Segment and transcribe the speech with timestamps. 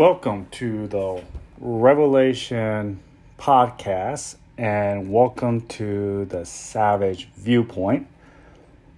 [0.00, 1.22] Welcome to the
[1.58, 3.02] Revelation
[3.38, 8.06] podcast and welcome to the Savage Viewpoint.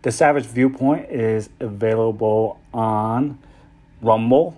[0.03, 3.41] The Savage Viewpoint is available on
[4.01, 4.57] Rumble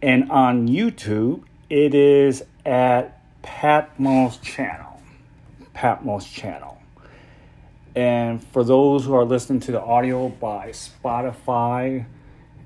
[0.00, 1.42] and on YouTube.
[1.68, 5.02] It is at Patmos channel.
[5.74, 6.78] Patmos channel.
[7.94, 12.06] And for those who are listening to the audio by Spotify,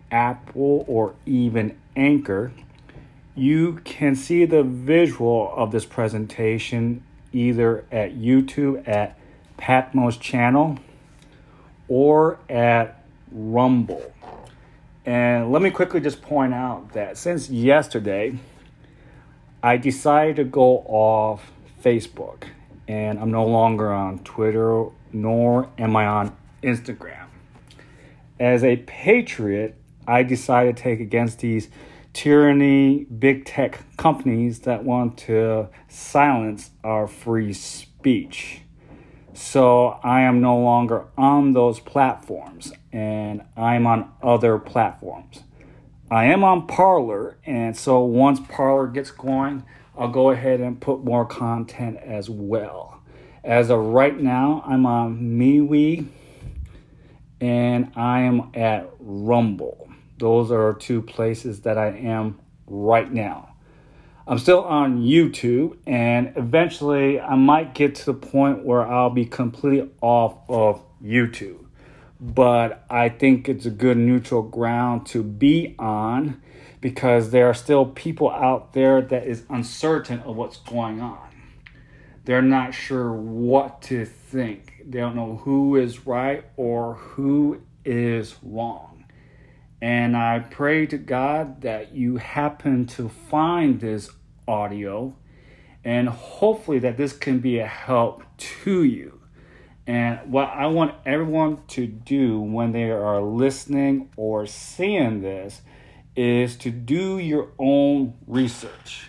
[0.08, 2.52] Apple, or even Anchor,
[3.38, 9.18] you can see the visual of this presentation either at YouTube at
[9.56, 10.78] Patmos channel
[11.88, 14.12] or at Rumble.
[15.04, 18.38] And let me quickly just point out that since yesterday,
[19.62, 21.50] I decided to go off
[21.82, 22.44] Facebook
[22.86, 27.26] and I'm no longer on Twitter nor am I on Instagram.
[28.38, 29.76] As a patriot,
[30.06, 31.68] I decided to take against these
[32.18, 38.62] tyranny, big tech companies that want to silence our free speech.
[39.34, 45.44] So I am no longer on those platforms and I'm on other platforms.
[46.10, 49.62] I am on Parler, and so once Parler gets going,
[49.96, 53.00] I'll go ahead and put more content as well.
[53.44, 56.08] As of right now, I'm on MeWe
[57.40, 59.88] and I am at Rumble.
[60.18, 63.54] Those are two places that I am right now.
[64.26, 69.24] I'm still on YouTube, and eventually I might get to the point where I'll be
[69.24, 71.64] completely off of YouTube.
[72.20, 76.42] But I think it's a good neutral ground to be on
[76.80, 81.28] because there are still people out there that is uncertain of what's going on.
[82.24, 84.84] They're not sure what to think.
[84.86, 88.87] They don't know who is right or who is wrong.
[89.80, 94.10] And I pray to God that you happen to find this
[94.46, 95.14] audio
[95.84, 99.20] and hopefully that this can be a help to you.
[99.86, 105.62] And what I want everyone to do when they are listening or seeing this
[106.14, 109.06] is to do your own research.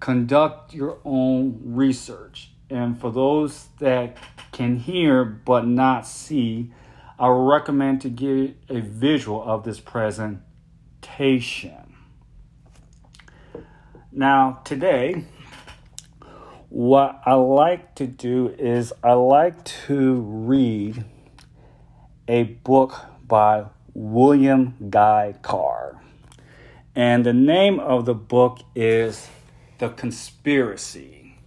[0.00, 2.50] Conduct your own research.
[2.68, 4.16] And for those that
[4.50, 6.72] can hear but not see,
[7.18, 10.42] I recommend to give a visual of this presentation.
[14.10, 15.24] Now, today,
[16.68, 21.04] what I like to do is I like to read
[22.28, 22.94] a book
[23.26, 26.00] by William Guy Carr.
[26.94, 29.28] And the name of the book is
[29.78, 31.38] The Conspiracy.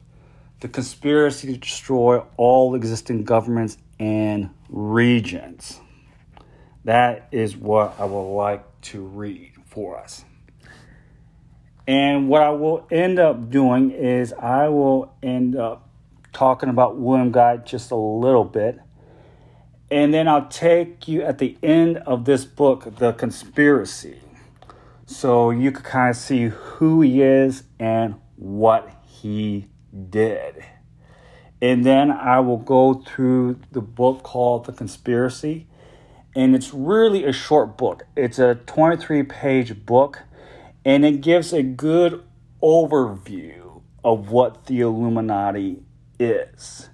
[0.61, 5.79] The Conspiracy to Destroy All Existing Governments and regions.
[6.83, 10.23] That is what I would like to read for us.
[11.87, 15.89] And what I will end up doing is I will end up
[16.33, 18.79] talking about William Guy just a little bit.
[19.91, 24.19] And then I'll take you at the end of this book, The Conspiracy.
[25.05, 29.67] So you can kind of see who he is and what he
[30.09, 30.65] did.
[31.65, 35.65] And then I will go through the book called The Conspiracy.
[36.35, 40.21] And it's really a short book, it's a 23 page book,
[40.83, 42.23] and it gives a good
[42.61, 45.81] overview of what the Illuminati
[46.19, 46.89] is.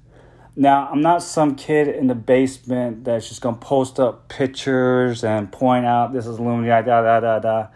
[0.55, 5.51] Now, I'm not some kid in the basement that's just to post up pictures and
[5.51, 7.67] point out this is Illuminati, da da da da.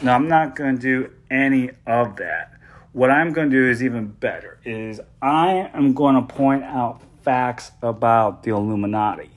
[0.00, 2.55] No, I'm not to do any of that
[2.96, 7.02] what I'm going to do is even better is I am going to point out
[7.22, 9.28] facts about the Illuminati.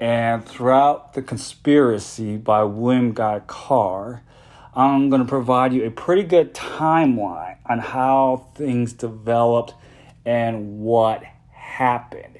[0.00, 4.24] And throughout the conspiracy by William Guy Carr,
[4.74, 9.74] I'm going to provide you a pretty good timeline on how things developed
[10.24, 12.36] and what happened.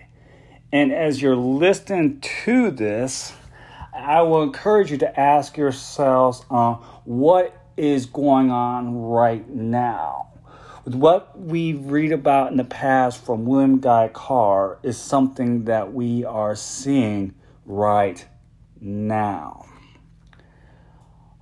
[0.72, 3.32] And as you're listening to this,
[3.94, 6.74] I will encourage you to ask yourselves uh,
[7.04, 10.30] what is going on right now
[10.84, 16.24] What we read about in the past from William Guy Carr is something that we
[16.24, 18.26] are seeing right
[18.80, 19.66] now.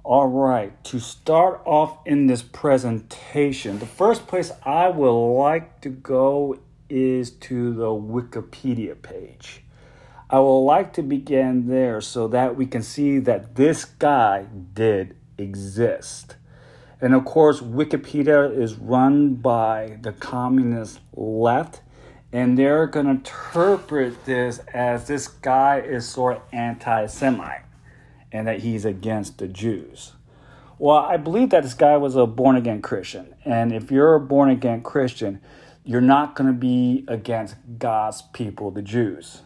[0.04, 5.88] All right, to start off in this presentation, the first place I would like to
[5.88, 6.58] go
[6.90, 9.62] is to the Wikipedia page.
[10.28, 15.16] I would like to begin there so that we can see that this guy did
[15.38, 16.36] exist.
[17.00, 21.80] And of course, Wikipedia is run by the communist left,
[22.32, 27.62] and they're going to interpret this as this guy is sort of anti Semite
[28.32, 30.12] and that he's against the Jews.
[30.78, 33.34] Well, I believe that this guy was a born again Christian.
[33.44, 35.40] And if you're a born again Christian,
[35.84, 39.42] you're not going to be against God's people, the Jews.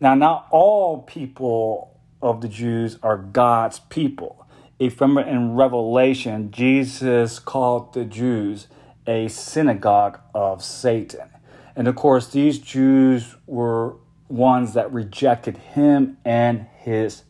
[0.00, 4.41] Now, not all people of the Jews are God's people.
[4.82, 8.66] If remember in Revelation, Jesus called the Jews
[9.06, 11.28] a synagogue of Satan.
[11.76, 13.94] And of course, these Jews were
[14.28, 17.22] ones that rejected him and his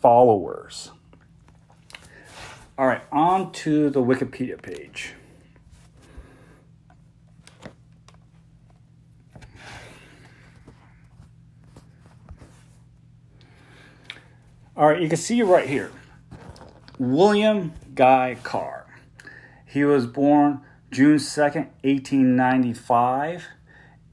[0.00, 0.90] followers.
[2.76, 5.14] All right, on to the Wikipedia page.
[14.76, 15.92] All right, you can see right here
[16.98, 18.84] William Guy Carr.
[19.64, 23.44] He was born June 2nd, 1895,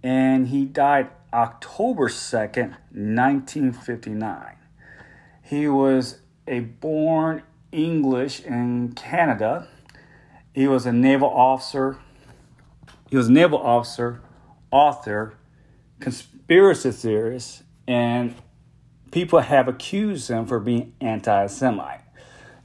[0.04, 4.56] and he died October 2nd, 1959.
[5.42, 7.42] He was a born
[7.72, 9.68] English in Canada.
[10.54, 11.98] He was a naval officer.
[13.10, 14.22] He was a naval officer,
[14.70, 15.34] author,
[16.00, 18.36] conspiracy theorist, and
[19.12, 22.05] people have accused him for being anti Semite.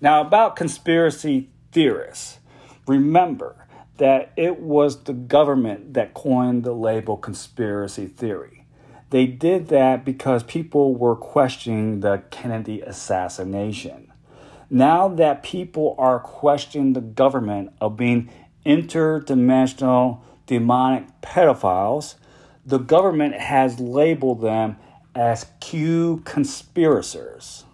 [0.00, 2.38] Now, about conspiracy theorists,
[2.87, 3.67] remember
[3.99, 8.64] that it was the government that coined the label conspiracy theory.
[9.11, 14.11] They did that because people were questioning the Kennedy assassination.
[14.70, 18.31] Now that people are questioning the government of being
[18.64, 22.14] interdimensional demonic pedophiles,
[22.64, 24.76] the government has labeled them
[25.14, 27.64] as Q conspirators.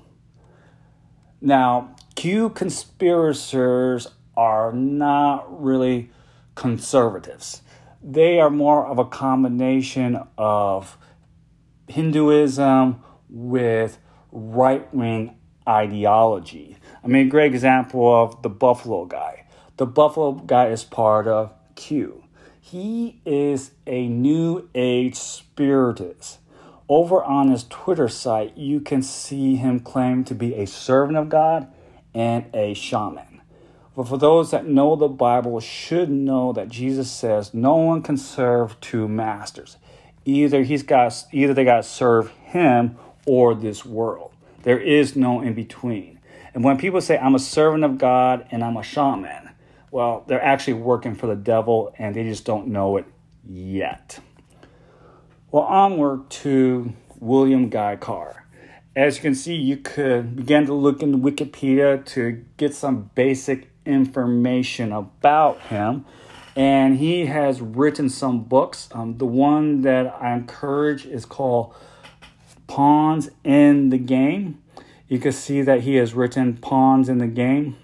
[1.40, 6.10] Now, Q conspirators are not really
[6.54, 7.60] conservatives.
[8.02, 10.96] They are more of a combination of
[11.88, 13.98] Hinduism with
[14.32, 15.36] right wing
[15.68, 16.78] ideology.
[17.04, 19.46] I mean, a great example of the Buffalo guy.
[19.76, 22.24] The Buffalo guy is part of Q.
[22.58, 26.38] He is a new age spiritist
[26.88, 31.28] over on his Twitter site, you can see him claim to be a servant of
[31.28, 31.66] God
[32.16, 33.42] and a shaman.
[33.94, 38.16] But for those that know the Bible, should know that Jesus says no one can
[38.16, 39.76] serve two masters.
[40.24, 42.96] Either he's got either they got to serve him
[43.26, 44.32] or this world.
[44.62, 46.18] There is no in between.
[46.54, 49.50] And when people say I'm a servant of God and I'm a shaman,
[49.90, 53.04] well, they're actually working for the devil and they just don't know it
[53.46, 54.20] yet.
[55.50, 58.45] Well, onward to William Guy Carr.
[58.96, 63.68] As you can see, you could begin to look in Wikipedia to get some basic
[63.84, 66.06] information about him.
[66.56, 68.88] And he has written some books.
[68.92, 71.74] Um, the one that I encourage is called
[72.68, 74.62] Pawns in the Game.
[75.08, 77.76] You can see that he has written Pawns in the Game.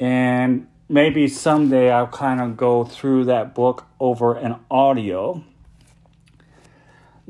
[0.00, 5.44] And maybe someday I'll kind of go through that book over an audio.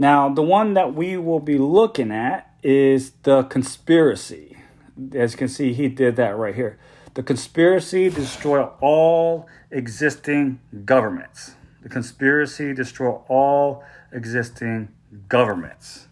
[0.00, 4.56] Now, the one that we will be looking at is the conspiracy.
[5.14, 6.78] As you can see, he did that right here.
[7.12, 11.54] The conspiracy to destroy all existing governments.
[11.82, 14.88] The conspiracy to destroy all existing
[15.28, 16.06] governments.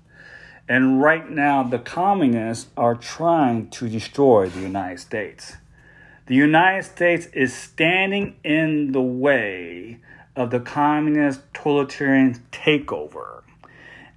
[0.69, 5.57] And right now, the communists are trying to destroy the United States.
[6.27, 10.01] The United States is standing in the way
[10.37, 13.45] of the communist totalitarian takeover.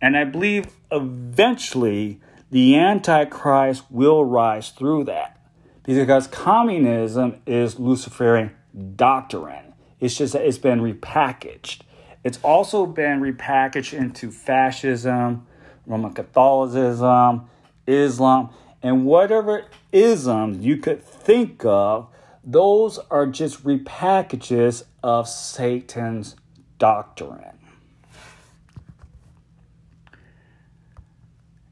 [0.02, 5.38] And I believe eventually the Antichrist will rise through that.
[5.84, 8.52] Because communism is Luciferian
[8.96, 9.74] doctrine.
[10.00, 11.82] It's just that it's been repackaged.
[12.24, 15.48] It's also been repackaged into fascism,
[15.86, 17.50] Roman Catholicism,
[17.88, 18.50] Islam,
[18.84, 22.08] and whatever isms you could think of,
[22.44, 26.36] those are just repackages of Satan's
[26.78, 27.51] doctrine.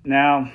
[0.03, 0.51] Now,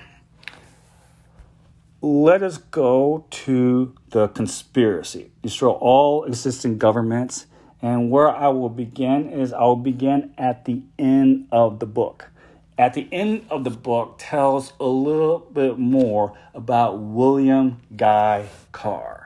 [2.01, 5.31] let us go to the conspiracy.
[5.43, 7.47] Destroy all existing governments
[7.85, 12.31] And where I will begin is I will begin at the end of the book.
[12.79, 19.24] At the end of the book tells a little bit more about William Guy Carr.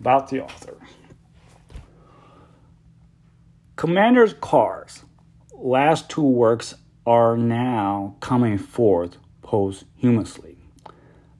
[0.00, 0.76] About the author.
[3.76, 5.04] Commander's Carr's
[5.54, 6.74] last two works
[7.06, 10.56] are now coming forth posthumously.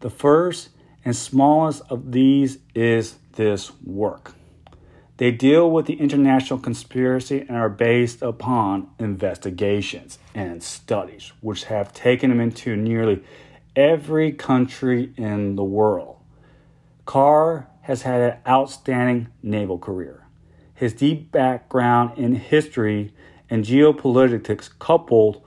[0.01, 0.71] The first
[1.05, 4.35] and smallest of these is this work.
[5.17, 11.93] They deal with the international conspiracy and are based upon investigations and studies which have
[11.93, 13.23] taken them into nearly
[13.77, 16.17] every country in the world.
[17.05, 20.27] Carr has had an outstanding naval career.
[20.75, 23.13] His deep background in history
[23.49, 25.43] and geopolitics, coupled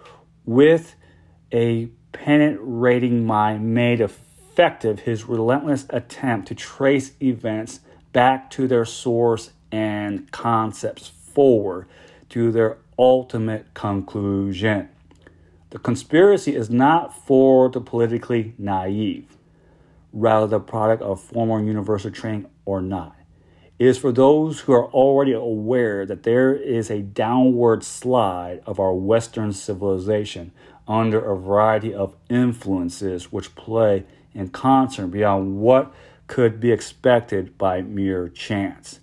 [0.46, 0.96] with
[1.52, 7.80] a pennant penetrating mind, made effective his relentless attempt to trace events
[8.12, 11.88] back to their source and concepts forward
[12.30, 14.90] to their ultimate conclusion.
[15.72, 19.33] The conspiracy is not for the politically naive
[20.14, 23.16] rather the product of formal universal training or not.
[23.80, 28.80] It is for those who are already aware that there is a downward slide of
[28.80, 30.52] our Western civilization
[30.88, 35.94] under a variety of influences which play in concert beyond what
[36.28, 39.00] could be expected by mere chance.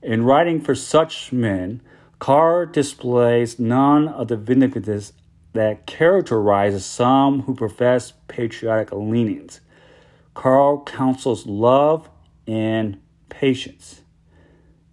[0.00, 1.80] In writing for such men,
[2.18, 5.12] Carr displays none of the vindictiveness
[5.54, 9.60] that characterizes some who profess patriotic leanings.
[10.34, 12.10] Carr counsels love
[12.46, 14.02] and patience.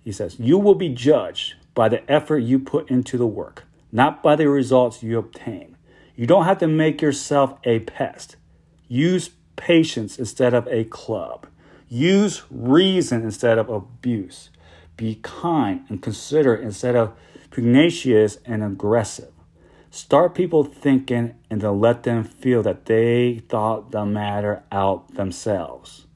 [0.04, 4.24] He says, You will be judged by the effort you put into the work, not
[4.24, 5.78] by the results you obtain.
[6.16, 8.36] You don't have to make yourself a pest.
[8.88, 11.48] Use patience instead of a club.
[11.88, 14.50] Use reason instead of abuse.
[14.98, 17.14] Be kind and considerate instead of
[17.50, 19.32] pugnacious and aggressive.
[19.94, 26.08] Start people thinking and then let them feel that they thought the matter out themselves.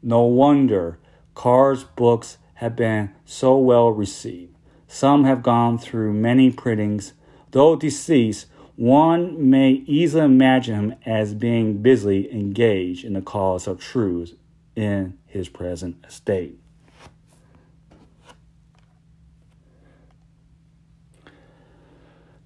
[0.00, 1.00] No wonder
[1.34, 4.54] Carr's books have been so well received.
[4.86, 7.14] Some have gone through many printings.
[7.50, 8.46] Though deceased,
[8.76, 14.36] one may easily imagine him as being busily engaged in the cause of truth
[14.76, 16.60] in his present state.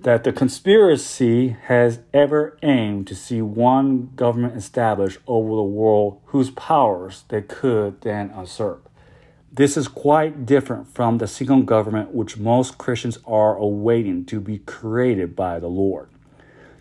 [0.08, 6.50] That the conspiracy has ever aimed to see one government established over the world whose
[6.52, 8.88] powers they could then usurp.
[9.52, 14.60] This is quite different from the single government which most Christians are awaiting to be
[14.60, 16.08] created by the Lord.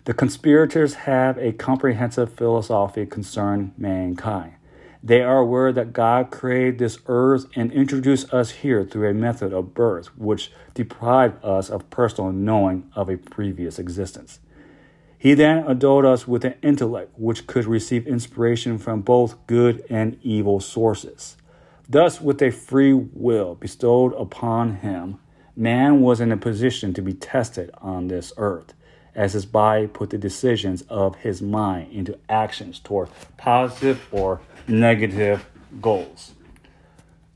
[0.06, 4.54] The conspirators have a comprehensive philosophy concerning mankind.
[5.02, 9.52] They are aware that God created this earth and introduced us here through a method
[9.52, 14.40] of birth which deprived us of personal knowing of a previous existence.
[15.16, 20.18] He then endowed us with an intellect which could receive inspiration from both good and
[20.22, 21.36] evil sources.
[21.88, 25.18] Thus, with a free will bestowed upon him,
[25.56, 28.74] man was in a position to be tested on this earth
[29.18, 35.46] as his body put the decisions of his mind into actions toward positive or negative
[35.80, 36.32] goals.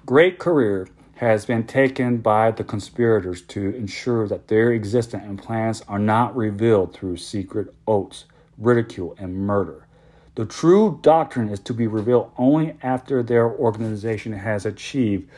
[0.04, 5.82] Great career has been taken by the conspirators to ensure that their existence and plans
[5.88, 8.24] are not revealed through secret oaths,
[8.58, 9.86] ridicule, and murder.
[10.34, 15.28] The true doctrine is to be revealed only after their organization has achieved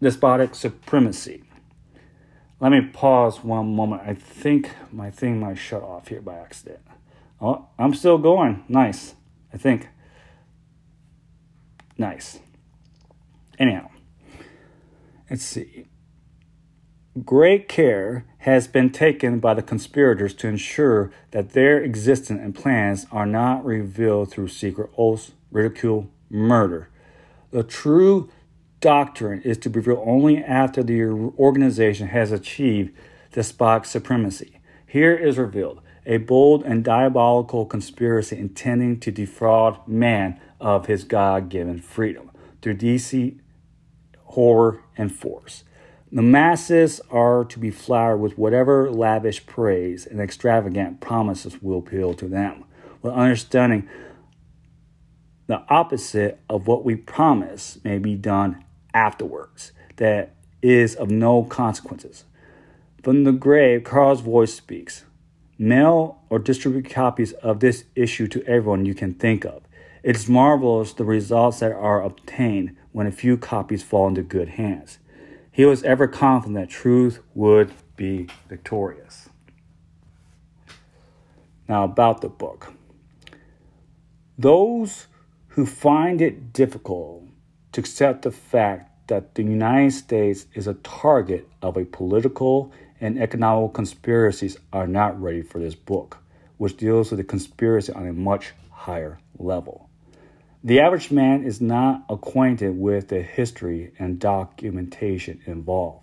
[0.00, 1.42] despotic supremacy.
[2.58, 4.02] Let me pause one moment.
[4.04, 6.80] I think my thing might shut off here by accident.
[7.40, 8.64] Oh, I'm still going.
[8.68, 9.14] Nice.
[9.52, 9.88] I think.
[11.98, 12.40] Nice.
[13.58, 13.90] Anyhow,
[15.30, 15.86] let's see.
[17.24, 23.06] Great care has been taken by the conspirators to ensure that their existence and plans
[23.10, 26.90] are not revealed through secret oaths, ridicule, murder.
[27.52, 28.28] The true
[28.80, 31.02] doctrine is to be revealed only after the
[31.38, 32.94] organization has achieved
[33.32, 34.60] despotic supremacy.
[34.86, 41.48] Here is revealed a bold and diabolical conspiracy intending to defraud man of his God
[41.48, 42.30] given freedom
[42.62, 43.40] through deceit,
[44.24, 45.64] horror, and force.
[46.12, 52.14] The masses are to be flattered with whatever lavish praise and extravagant promises will appeal
[52.14, 52.64] to them,
[53.02, 53.88] with understanding
[55.48, 62.24] the opposite of what we promise may be done afterwards, that is of no consequences.
[63.02, 65.04] From the grave, Carl's voice speaks.
[65.58, 69.62] Mail or distribute copies of this issue to everyone you can think of.
[70.02, 74.50] It is marvelous the results that are obtained when a few copies fall into good
[74.50, 74.98] hands.
[75.50, 79.30] He was ever confident that truth would be victorious.
[81.68, 82.74] Now, about the book.
[84.38, 85.06] Those
[85.48, 87.24] who find it difficult
[87.72, 93.18] to accept the fact that the United States is a target of a political and
[93.18, 96.18] economic conspiracies are not ready for this book,
[96.56, 99.88] which deals with the conspiracy on a much higher level.
[100.64, 106.02] The average man is not acquainted with the history and documentation involved.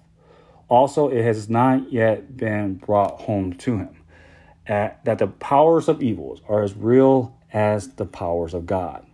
[0.70, 3.98] Also, it has not yet been brought home to him
[4.66, 9.06] that the powers of evils are as real as the powers of God.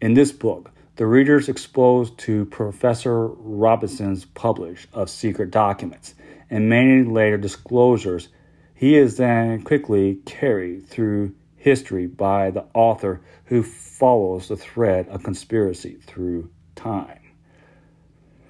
[0.00, 6.14] In this book, the reader is exposed to Professor Robinson's publish of secret documents
[6.50, 8.28] and many later disclosures.
[8.74, 15.22] He is then quickly carried through history by the author who follows the thread of
[15.22, 17.20] conspiracy through time.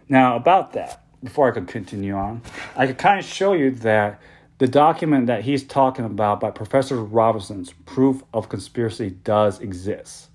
[0.09, 2.43] Now, about that, before I could continue on,
[2.77, 4.21] I could kind of show you that
[4.59, 10.29] the document that he's talking about by Professor Robinson's proof of conspiracy does exist.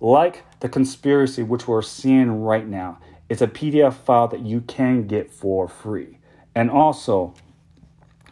[0.00, 5.06] Like the conspiracy which we're seeing right now, it's a PDF file that you can
[5.06, 6.17] get for free.
[6.58, 7.34] And also,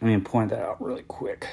[0.01, 1.47] let me point that out really quick.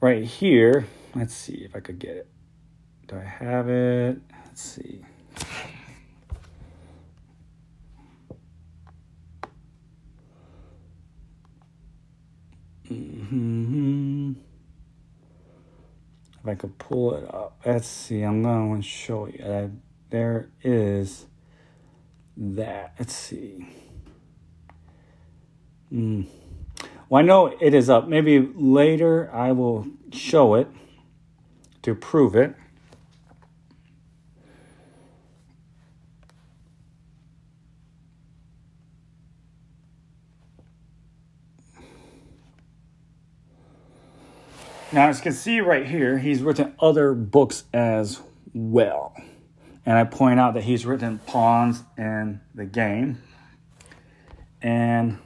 [0.00, 2.28] Right here, let's see if I could get it.
[3.08, 4.22] Do I have it?
[4.46, 5.04] Let's see.
[12.90, 14.32] Mm-hmm.
[16.40, 18.22] If I could pull it up, let's see.
[18.22, 19.44] I'm going to show you.
[19.44, 19.68] Uh,
[20.08, 21.26] there is
[22.34, 22.94] that.
[22.98, 23.68] Let's see.
[25.92, 26.26] Mm.
[27.08, 28.08] Well, I know it is up.
[28.08, 30.68] Maybe later I will show it
[31.82, 32.54] to prove it.
[44.92, 48.20] Now, as you can see right here, he's written other books as
[48.52, 49.14] well.
[49.86, 53.22] And I point out that he's written Pawns in the Game.
[54.60, 55.18] And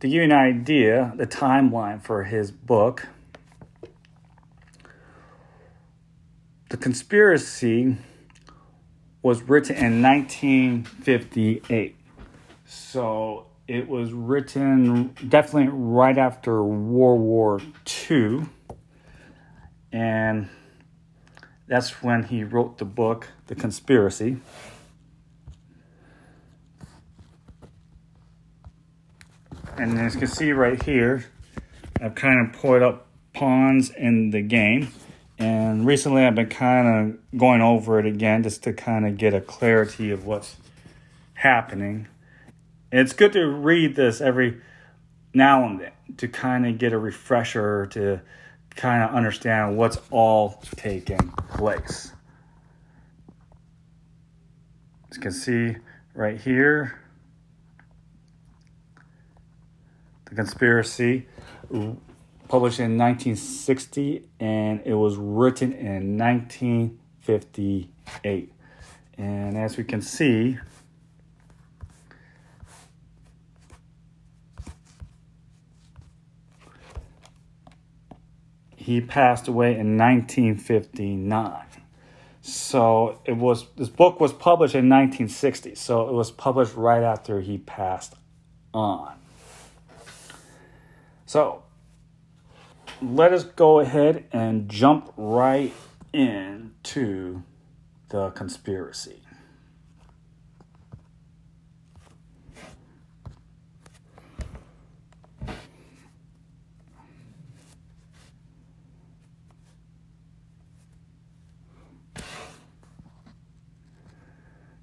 [0.00, 3.06] to give you an idea, the timeline for his book,
[6.68, 7.96] The Conspiracy
[9.22, 11.96] was written in 1958.
[12.64, 17.60] So it was written definitely right after World War
[18.10, 18.46] II
[19.92, 20.48] and
[21.66, 24.36] that's when he wrote the book, The Conspiracy.
[29.78, 31.26] And as you can see right here,
[32.00, 34.88] I've kind of put up pawns in the game.
[35.38, 39.34] And recently I've been kind of going over it again just to kind of get
[39.34, 40.56] a clarity of what's
[41.34, 42.08] happening.
[42.90, 44.62] it's good to read this every
[45.34, 48.22] now and then to kind of get a refresher to
[48.76, 52.12] kind of understand what's all taking place.
[55.10, 55.76] As you can see
[56.14, 56.98] right here,
[60.25, 61.26] The Conspiracy,
[62.48, 68.52] published in 1960, and it was written in 1958.
[69.18, 70.58] And as we can see,
[78.86, 81.64] he passed away in 1959.
[82.40, 85.74] So it was this book was published in 1960.
[85.74, 88.14] So it was published right after he passed
[88.72, 89.14] on.
[91.26, 91.64] So
[93.02, 95.72] let us go ahead and jump right
[96.12, 97.42] into
[98.08, 99.20] the conspiracy.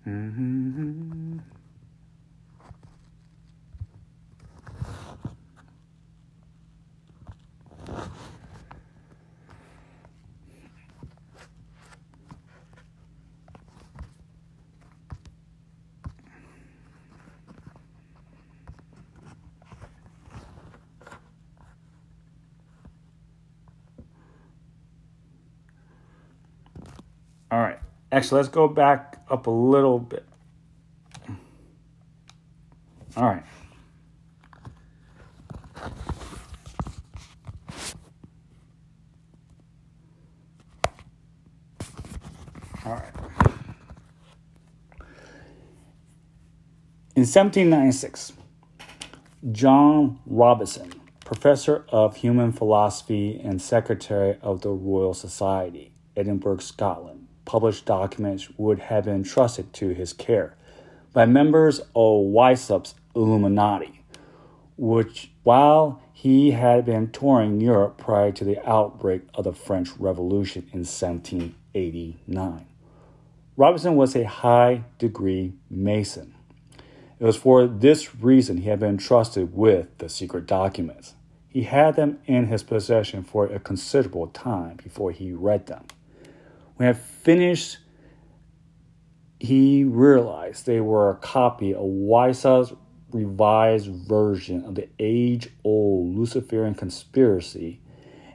[0.06, 1.40] Mm-hmm.
[28.14, 30.24] Actually, let's go back up a little bit.
[33.18, 33.44] All right.
[42.86, 43.14] All right.
[47.16, 48.34] In 1796,
[49.52, 50.94] John Robinson,
[51.26, 58.80] professor of human philosophy and secretary of the Royal Society, Edinburgh, Scotland, published documents would
[58.80, 60.56] have been entrusted to his care
[61.14, 64.02] by members of Weishaupt's Illuminati,
[64.78, 70.64] which, while he had been touring Europe prior to the outbreak of the French Revolution
[70.72, 72.66] in 1789.
[73.56, 76.34] Robinson was a high degree Mason.
[77.20, 81.14] It was for this reason he had been entrusted with the secret documents.
[81.50, 85.86] He had them in his possession for a considerable time before he read them.
[86.76, 87.78] When he had finished,
[89.40, 92.74] he realized they were a copy of Weishaupt's
[93.12, 97.80] revised version of the age old Luciferian conspiracy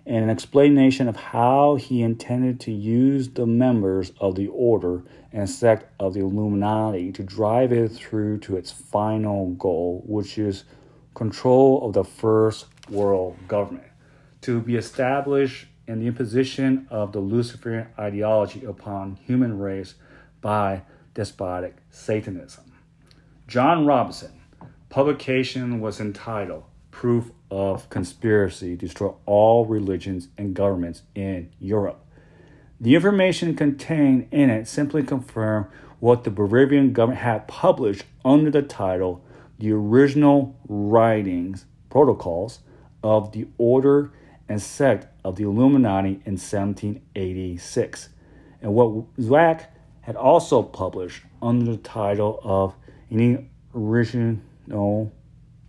[0.07, 5.49] and an explanation of how he intended to use the members of the order and
[5.49, 10.65] sect of the Illuminati to drive it through to its final goal, which is
[11.15, 13.85] control of the first world government,
[14.41, 19.95] to be established in the imposition of the Luciferian ideology upon human race
[20.41, 20.83] by
[21.15, 22.73] despotic Satanism.
[23.49, 24.33] John Robinson
[24.91, 32.05] publication was entitled Proof of conspiracy to destroy all religions and governments in Europe.
[32.81, 35.67] The information contained in it simply confirmed
[36.01, 39.25] what the Bavarian government had published under the title
[39.59, 42.61] The Original Writings Protocols
[43.03, 44.13] of the Order
[44.49, 48.09] and Sect of the Illuminati in 1786,
[48.63, 49.67] and what Zwack
[50.01, 52.75] had also published under the title of
[53.11, 55.13] Any Original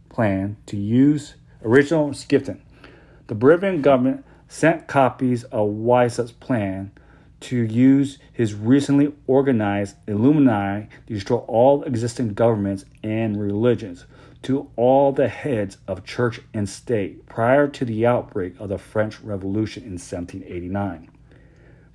[0.10, 2.62] Plan to Use original Skipton.
[3.28, 6.92] The Bavarian government sent copies of Weishaupt's plan
[7.42, 14.06] to use his recently organized Illuminati to destroy all existing governments and religions
[14.44, 19.20] to all the heads of church and state prior to the outbreak of the French
[19.20, 21.10] Revolution in 1789.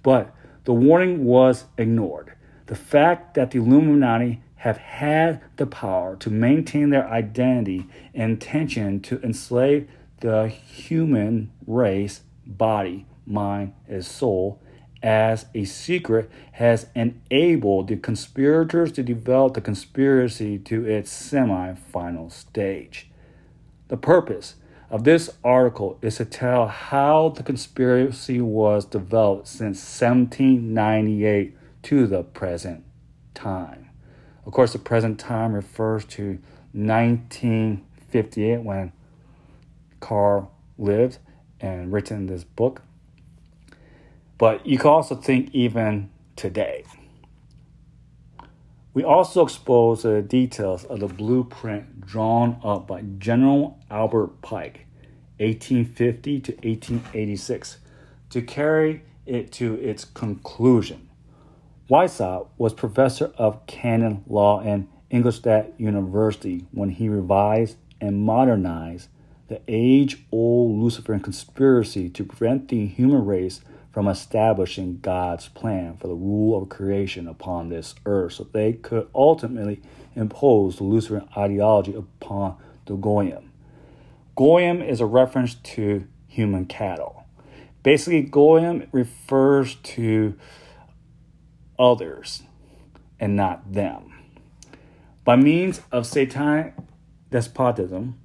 [0.02, 2.34] But the warning was ignored.
[2.66, 9.00] The fact that the Illuminati have had the power to maintain their identity and intention
[9.00, 9.88] to enslave
[10.20, 14.62] the human race, body, mind, and soul
[15.04, 22.30] as a secret has enabled the conspirators to develop the conspiracy to its semi final
[22.30, 23.10] stage.
[23.88, 24.54] The purpose
[24.88, 32.22] of this article is to tell how the conspiracy was developed since 1798 to the
[32.22, 32.82] present
[33.34, 33.90] time.
[34.46, 36.38] Of course, the present time refers to
[36.72, 38.92] 1958 when
[40.00, 41.18] Carl lived
[41.60, 42.80] and written this book.
[44.38, 46.84] But you can also think even today.
[48.92, 54.86] We also expose the details of the blueprint drawn up by General Albert Pike,
[55.38, 57.78] 1850 to 1886,
[58.30, 61.08] to carry it to its conclusion.
[61.90, 69.08] Weishaupt was professor of canon law in Ingolstadt University when he revised and modernized
[69.48, 73.60] the age old Luciferian conspiracy to prevent the human race
[73.94, 79.08] from establishing God's plan for the rule of creation upon this earth so they could
[79.14, 79.80] ultimately
[80.16, 83.52] impose the Luciferian ideology upon the Goyim.
[84.34, 87.22] Goyim is a reference to human cattle.
[87.84, 90.34] Basically, Goyim refers to
[91.78, 92.42] others
[93.20, 94.12] and not them.
[95.24, 96.74] By means of satanic
[97.30, 98.18] despotism,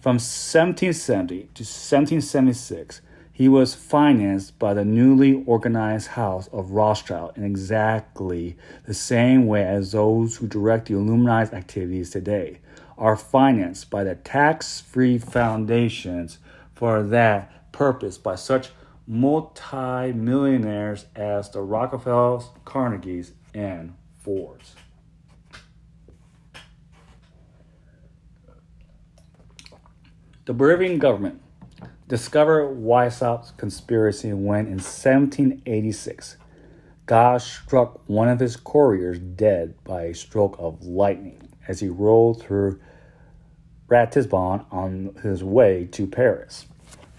[0.00, 3.00] from 1770 to 1776,
[3.38, 9.62] he was financed by the newly organized House of Rothschild in exactly the same way
[9.62, 12.58] as those who direct the Illuminati activities today
[12.98, 16.38] are financed by the tax free foundations
[16.74, 18.70] for that purpose by such
[19.06, 24.74] multi-millionaires as the Rockefellers, Carnegies, and Fords.
[30.44, 31.40] The Bavarian government
[32.08, 36.38] discovered Weishaupt's conspiracy when in 1786
[37.04, 42.40] God struck one of his couriers dead by a stroke of lightning as he rode
[42.40, 42.80] through
[43.88, 46.66] Ratisbon on his way to Paris.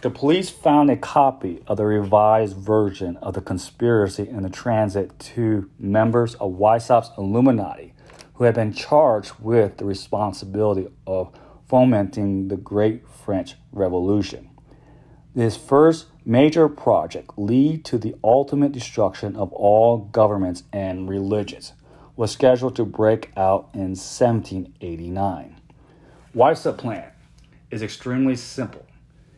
[0.02, 5.18] The police found a copy of the revised version of the conspiracy in the transit
[5.20, 7.94] to members of Weishaupt's Illuminati,
[8.36, 11.36] who had been charged with the responsibility of
[11.68, 14.50] fomenting the Great French Revolution.
[15.36, 21.74] This first major project, lead to the ultimate destruction of all governments and religions,
[22.16, 25.56] was scheduled to break out in 1789.
[26.36, 27.12] Weishaupt's plan
[27.70, 28.86] is extremely simple.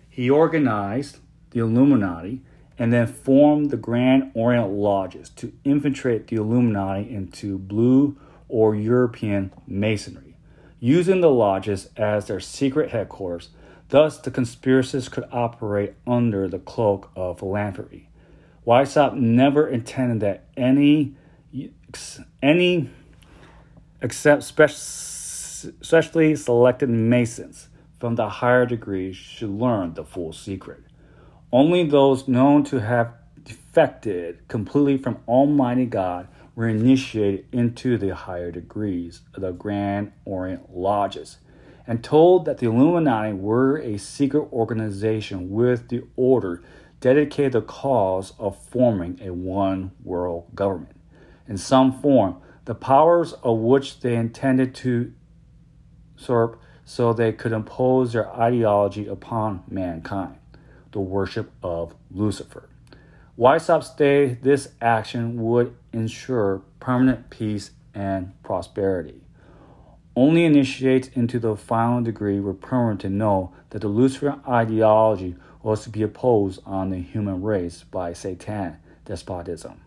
[0.09, 1.17] He organized
[1.51, 2.41] the Illuminati
[2.79, 9.51] and then formed the Grand Orient Lodges to infiltrate the Illuminati into blue or European
[9.67, 10.35] masonry,
[10.79, 13.49] using the lodges as their secret headquarters.
[13.91, 18.07] Thus, the conspirators could operate under the cloak of philanthropy.
[18.65, 21.17] Weishaupt never intended that any
[22.41, 22.89] any
[24.01, 27.67] except specially selected masons
[27.99, 30.83] from the higher degrees should learn the full secret.
[31.51, 38.51] Only those known to have defected completely from Almighty God were initiated into the higher
[38.51, 41.39] degrees of the Grand Orient Lodges
[41.87, 46.61] and told that the Illuminati were a secret organization with the order
[46.99, 50.95] dedicated to the cause of forming a one world government.
[51.47, 55.11] In some form, the powers of which they intended to
[56.15, 60.37] usurp so they could impose their ideology upon mankind,
[60.91, 62.69] the worship of Lucifer.
[63.37, 69.21] Weishaupt stated this action would ensure permanent peace and prosperity.
[70.15, 75.83] Only initiates into the final degree were permanent to know that the Luciferian ideology was
[75.83, 79.79] to be opposed on the human race by Satan despotism.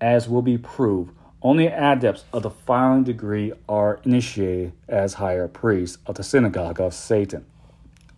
[0.00, 5.98] As will be proved, only adepts of the final degree are initiated as higher priests
[6.06, 7.46] of the synagogue of Satan.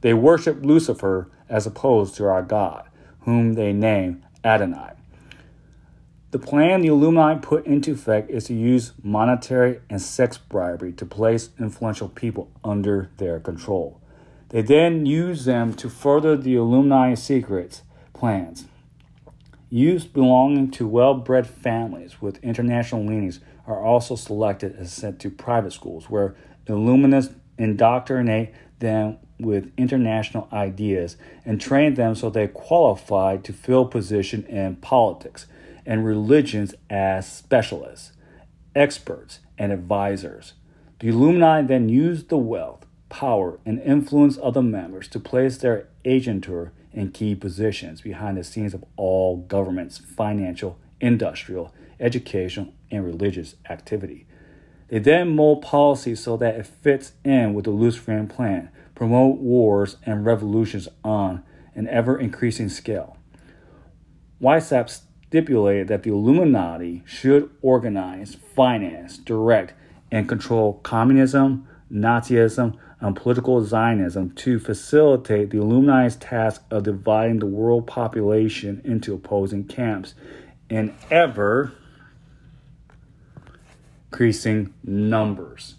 [0.00, 2.88] They worship Lucifer as opposed to our God,
[3.20, 4.92] whom they name Adonai.
[6.32, 11.04] The plan the Illuminati put into effect is to use monetary and sex bribery to
[11.04, 14.00] place influential people under their control.
[14.48, 17.82] They then use them to further the Illuminati secrets
[18.14, 18.64] plans.
[19.68, 25.30] Youths belonging to well bred families with international leanings are also selected and sent to
[25.30, 26.34] private schools where
[26.66, 34.46] Illuminists indoctrinate them with international ideas and train them so they qualify to fill positions
[34.48, 35.46] in politics
[35.84, 38.12] and religions as specialists,
[38.74, 40.54] experts, and advisors.
[41.00, 45.88] The Illuminati then use the wealth, power, and influence of the members to place their
[46.04, 53.56] agentur in key positions behind the scenes of all governments, financial, industrial, educational, and religious
[53.68, 54.26] activity.
[54.88, 59.96] They then mold policy so that it fits in with the Luciferian plan, promote wars
[60.04, 61.42] and revolutions on
[61.74, 63.16] an ever increasing scale.
[64.40, 65.00] Weishaupt
[65.32, 69.72] stipulated that the Illuminati should organize, finance, direct,
[70.10, 77.46] and control communism, Nazism, and political Zionism to facilitate the Illuminati's task of dividing the
[77.46, 80.14] world population into opposing camps
[80.68, 81.72] in ever
[84.10, 85.76] increasing numbers.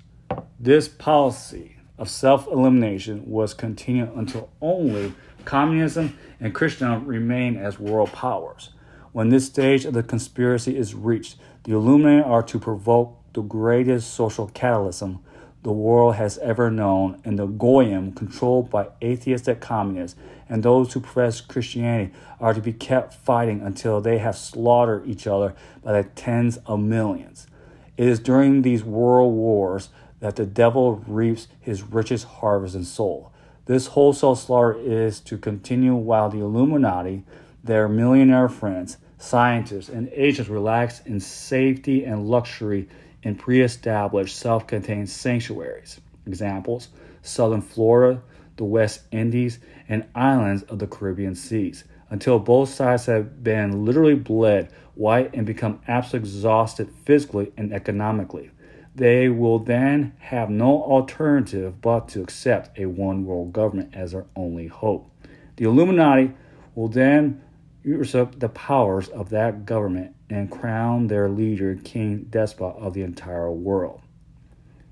[0.59, 5.13] This policy of self elimination was continued until only
[5.45, 8.71] communism and Christendom remain as world powers.
[9.13, 14.11] When this stage of the conspiracy is reached, the Illuminati are to provoke the greatest
[14.13, 15.19] social catalysm
[15.61, 20.99] the world has ever known, and the Goyim, controlled by atheistic communists, and those who
[20.99, 26.09] profess Christianity are to be kept fighting until they have slaughtered each other by the
[26.09, 27.47] tens of millions.
[27.95, 33.31] It is during these world wars that the devil reaps his richest harvest in soul.
[33.65, 37.23] This wholesale slaughter is to continue while the Illuminati,
[37.63, 42.89] their millionaire friends, scientists, and agents relax in safety and luxury
[43.23, 45.99] in pre established self contained sanctuaries.
[46.25, 46.89] Examples
[47.21, 48.21] southern Florida,
[48.57, 54.15] the West Indies, and islands of the Caribbean seas, until both sides have been literally
[54.15, 58.51] bled white and become absolutely exhausted physically and economically.
[58.95, 64.25] They will then have no alternative but to accept a one world government as their
[64.35, 65.09] only hope.
[65.55, 66.33] The Illuminati
[66.75, 67.41] will then
[67.83, 73.51] usurp the powers of that government and crown their leader king despot of the entire
[73.51, 74.01] world.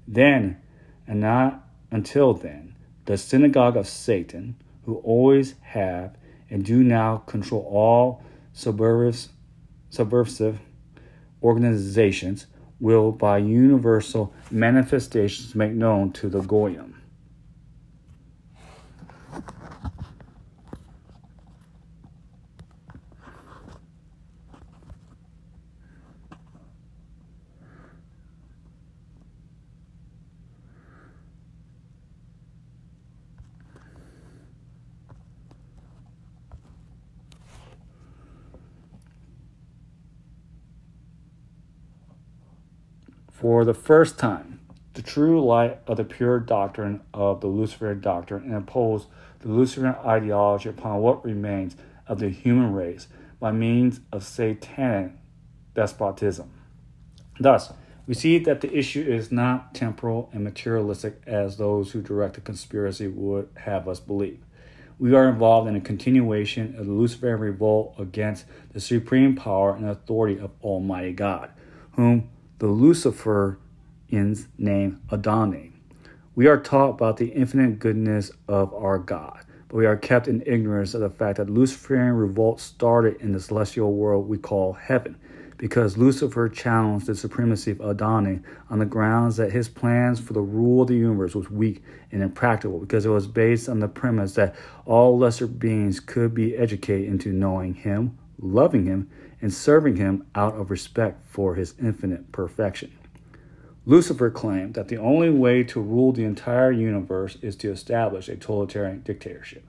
[0.07, 0.61] Then,
[1.07, 2.75] and not until then,
[3.05, 6.17] the synagogue of Satan, who always have
[6.49, 8.23] and do now control all
[8.53, 9.29] subversive,
[11.41, 12.47] organizations,
[12.79, 17.00] will by universal manifestations make known to the Goyim
[43.41, 44.59] For the first time,
[44.93, 49.07] the true light of the pure doctrine of the Luciferian doctrine and impose
[49.39, 51.75] the Luciferian ideology upon what remains
[52.07, 53.07] of the human race
[53.39, 55.13] by means of satanic
[55.73, 56.51] despotism.
[57.39, 57.73] Thus,
[58.05, 62.41] we see that the issue is not temporal and materialistic as those who direct the
[62.41, 64.45] conspiracy would have us believe.
[64.99, 69.89] We are involved in a continuation of the Luciferian revolt against the supreme power and
[69.89, 71.49] authority of Almighty God,
[71.93, 72.29] whom
[72.61, 75.71] the Luciferians name Adonai.
[76.35, 80.43] We are taught about the infinite goodness of our God, but we are kept in
[80.45, 85.17] ignorance of the fact that Luciferian revolt started in the celestial world we call heaven
[85.57, 90.41] because Lucifer challenged the supremacy of Adonai on the grounds that his plans for the
[90.41, 94.35] rule of the universe was weak and impractical because it was based on the premise
[94.35, 94.53] that
[94.85, 99.09] all lesser beings could be educated into knowing him, loving him,
[99.41, 102.91] and serving him out of respect for his infinite perfection.
[103.85, 108.35] Lucifer claimed that the only way to rule the entire universe is to establish a
[108.35, 109.65] totalitarian dictatorship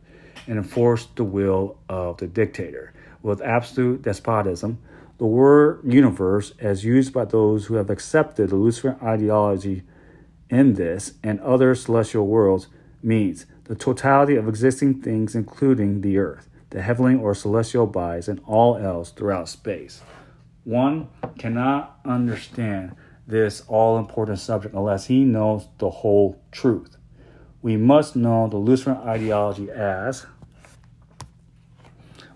[0.47, 4.79] and enforce the will of the dictator with absolute despotism
[5.23, 9.85] the word universe, as used by those who have accepted the Luciferian ideology
[10.51, 12.67] in this and other celestial worlds,
[13.05, 18.41] means the totality of existing things, including the earth, the heavenly or celestial bodies, and
[18.47, 20.03] all else throughout space.
[20.65, 21.09] One
[21.39, 26.97] cannot understand this all important subject unless he knows the whole truth.
[27.61, 30.27] We must know the Luciferian ideology as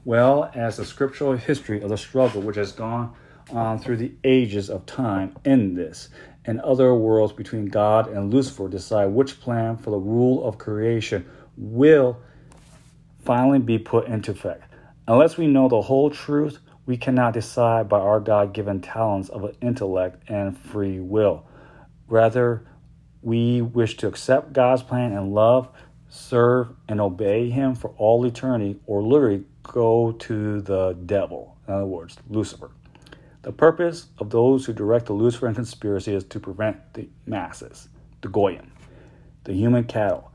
[0.04, 3.14] well as the scriptural history of the struggle which has gone
[3.50, 6.08] on through the ages of time in this
[6.46, 11.26] and other worlds between God and Lucifer decide which plan for the rule of creation
[11.56, 12.18] will
[13.26, 14.72] finally be put into effect.
[15.08, 19.54] Unless we know the whole truth, we cannot decide by our God given talents of
[19.60, 21.44] intellect and free will.
[22.06, 22.64] Rather,
[23.22, 25.68] we wish to accept God's plan and love,
[26.08, 31.56] serve, and obey Him for all eternity, or literally go to the devil.
[31.66, 32.70] In other words, Lucifer.
[33.42, 37.88] The purpose of those who direct the Luciferian conspiracy is to prevent the masses,
[38.20, 38.70] the Goyim,
[39.44, 40.32] the human cattle,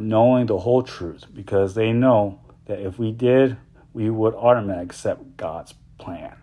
[0.00, 3.56] knowing the whole truth because they know that if we did,
[3.92, 6.36] we would automatically accept God's plan.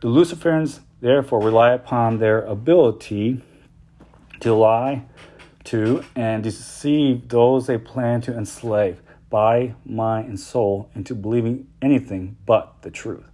[0.00, 3.42] The Luciferians therefore rely upon their ability
[4.40, 5.04] to lie
[5.64, 9.00] to and deceive those they plan to enslave
[9.30, 13.24] body, mind, and soul into believing anything but the truth.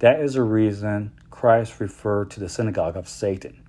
[0.00, 3.62] That is the reason Christ referred to the synagogue of Satan,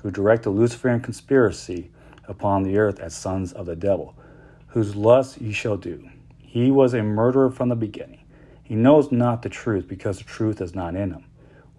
[0.00, 1.90] who direct the Luciferian conspiracy
[2.28, 4.14] upon the earth as sons of the devil,
[4.68, 6.08] whose lust ye shall do.
[6.38, 8.20] He was a murderer from the beginning.
[8.62, 11.24] He knows not the truth because the truth is not in him.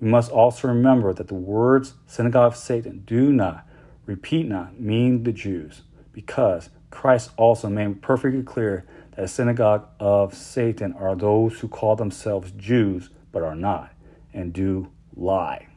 [0.02, 3.66] We must also remember that the words synagogue of Satan do not,
[4.06, 8.86] repeat not, mean the Jews, because Christ also made perfectly clear
[9.18, 13.92] a synagogue of Satan are those who call themselves Jews but are not
[14.34, 15.69] and do lie.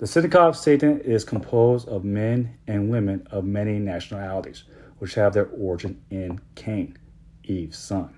[0.00, 4.64] The synagogue of Satan is composed of men and women of many nationalities,
[4.96, 6.96] which have their origin in Cain,
[7.44, 8.14] Eve's son.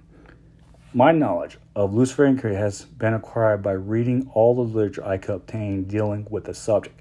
[0.95, 5.35] My knowledge of Luciferian creed has been acquired by reading all the literature I could
[5.35, 7.01] obtain dealing with the subject,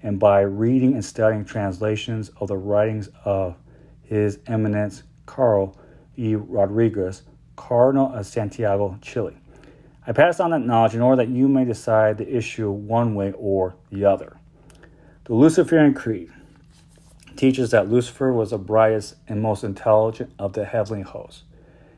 [0.00, 3.56] and by reading and studying translations of the writings of
[4.02, 5.76] His Eminence Carl
[6.16, 6.36] E.
[6.36, 7.22] Rodriguez,
[7.56, 9.36] Cardinal of Santiago, Chile.
[10.10, 13.30] I pass on that knowledge in order that you may decide the issue one way
[13.30, 14.38] or the other.
[15.26, 16.32] The Luciferian Creed
[17.36, 21.44] teaches that Lucifer was the brightest and most intelligent of the heavenly hosts.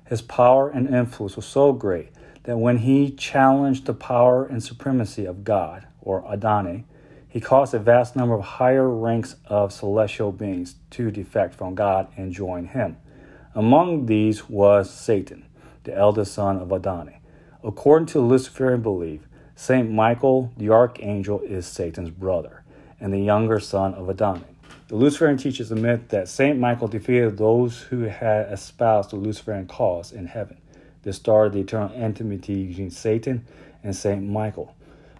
[0.04, 2.10] His power and influence was so great
[2.42, 6.84] that when he challenged the power and supremacy of God, or Adonai,
[7.26, 12.08] he caused a vast number of higher ranks of celestial beings to defect from God
[12.18, 12.98] and join him.
[13.54, 15.46] Among these was Satan,
[15.84, 17.20] the eldest son of Adonai.
[17.64, 22.64] According to Luciferian belief, Saint Michael the archangel is Satan's brother
[22.98, 24.42] and the younger son of Adonai.
[24.88, 29.68] The Luciferian teaches teachers admit that Saint Michael defeated those who had espoused the Luciferian
[29.68, 30.56] cause in heaven.
[31.04, 33.46] This started the eternal enmity between Satan
[33.84, 34.74] and Saint Michael.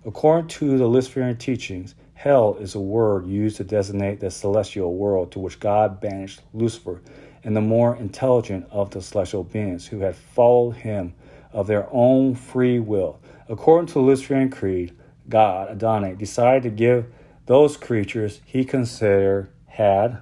[0.05, 5.31] According to the Luciferian teachings, hell is a word used to designate the celestial world
[5.31, 7.03] to which God banished Lucifer
[7.45, 11.15] and the more intelligent of the celestial beings who had followed him
[11.53, 13.21] of their own free will.
[13.49, 14.97] According to the Luciferian Creed,
[15.29, 17.07] God, Adonai, decided to give
[17.47, 20.19] those creatures he considered had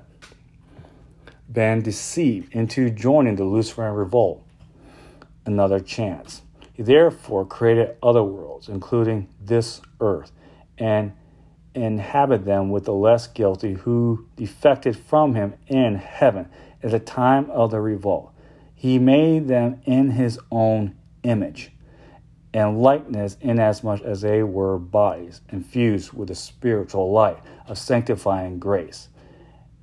[1.51, 4.45] been deceived into joining the Luciferian revolt
[5.45, 6.43] another chance.
[6.73, 10.33] He therefore created other worlds, including this earth,
[10.79, 11.13] and
[11.75, 16.49] inhabited them with the less guilty who defected from him in heaven
[16.83, 18.33] at the time of the revolt.
[18.75, 21.73] He made them in his own image
[22.53, 29.09] and likeness, inasmuch as they were bodies infused with the spiritual light of sanctifying grace.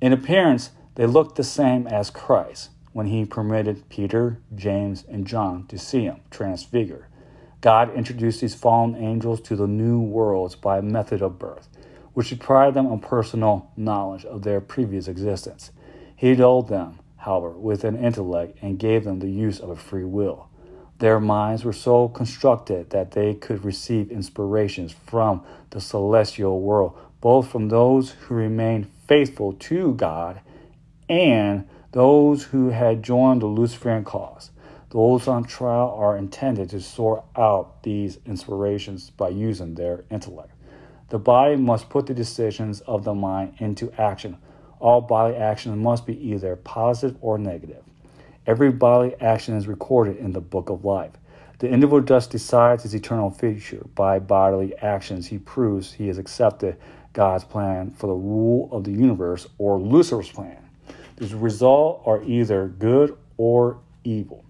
[0.00, 5.66] In appearance, they looked the same as Christ when he permitted Peter, James, and John
[5.68, 7.06] to see him transfigured.
[7.60, 11.68] God introduced these fallen angels to the new worlds by a method of birth,
[12.12, 15.70] which deprived them of personal knowledge of their previous existence.
[16.14, 20.04] He dulled them, however, with an intellect and gave them the use of a free
[20.04, 20.47] will.
[20.98, 27.48] Their minds were so constructed that they could receive inspirations from the celestial world, both
[27.48, 30.40] from those who remained faithful to God
[31.08, 34.50] and those who had joined the Luciferian cause.
[34.90, 40.50] Those on trial are intended to sort out these inspirations by using their intellect.
[41.10, 44.36] The body must put the decisions of the mind into action.
[44.80, 47.82] All body actions must be either positive or negative.
[48.48, 51.12] Every bodily action is recorded in the book of life.
[51.58, 53.86] The individual just decides his eternal future.
[53.94, 56.78] By bodily actions, he proves he has accepted
[57.12, 60.56] God's plan for the rule of the universe or Lucifer's plan.
[61.16, 64.46] The result are either good or evil.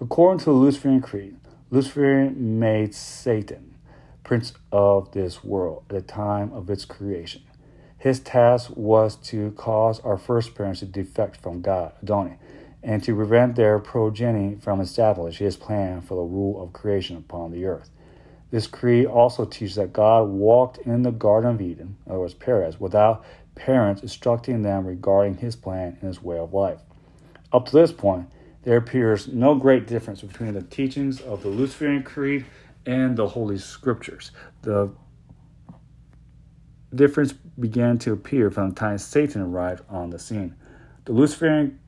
[0.00, 1.36] According to the Luciferian Creed,
[1.70, 3.74] Lucifer made Satan
[4.22, 7.42] prince of this world at the time of its creation.
[7.98, 12.38] His task was to cause our first parents to defect from God, Adonai,
[12.84, 17.50] and to prevent their progeny from establishing his plan for the rule of creation upon
[17.50, 17.90] the earth.
[18.50, 22.34] This creed also teaches that God walked in the Garden of Eden, in other words,
[22.34, 23.24] paradise, without
[23.54, 26.80] parents instructing them regarding his plan and his way of life.
[27.52, 28.28] Up to this point,
[28.62, 32.44] there appears no great difference between the teachings of the Luciferian Creed
[32.86, 34.30] and the Holy Scriptures.
[34.62, 34.92] The
[36.94, 40.54] difference began to appear from the time Satan arrived on the scene.
[41.06, 41.78] The Luciferian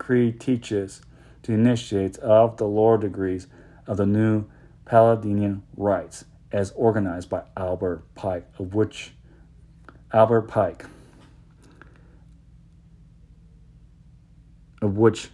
[0.00, 1.02] Creed teaches
[1.42, 3.46] to initiates of the lower degrees
[3.86, 4.46] of the new
[4.84, 9.12] Palladian rites as organized by Albert Pike, of which
[10.12, 10.86] Albert Pike,
[14.82, 15.28] of which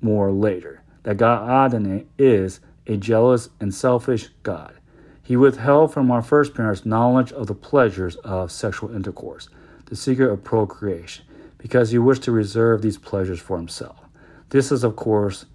[0.00, 4.74] more later, that God Adonai is a jealous and selfish God.
[5.22, 9.48] He withheld from our first parents knowledge of the pleasures of sexual intercourse,
[9.86, 11.24] the secret of procreation,
[11.60, 13.96] because he wished to reserve these pleasures for himself.
[14.48, 15.46] This is, of course,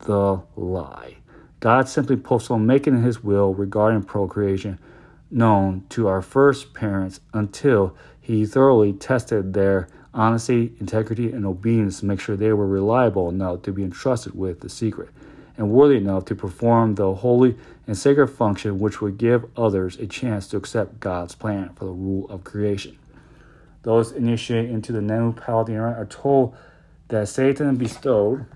[0.00, 1.16] the lie.
[1.60, 4.80] God simply postponed making his will regarding procreation
[5.30, 12.06] known to our first parents until he thoroughly tested their honesty, integrity, and obedience to
[12.06, 15.08] make sure they were reliable enough to be entrusted with the secret
[15.56, 17.56] and worthy enough to perform the holy
[17.86, 21.92] and sacred function which would give others a chance to accept God's plan for the
[21.92, 22.98] rule of creation.
[23.82, 26.56] Those initiated into the new Palladian are told
[27.08, 28.46] that Satan bestowed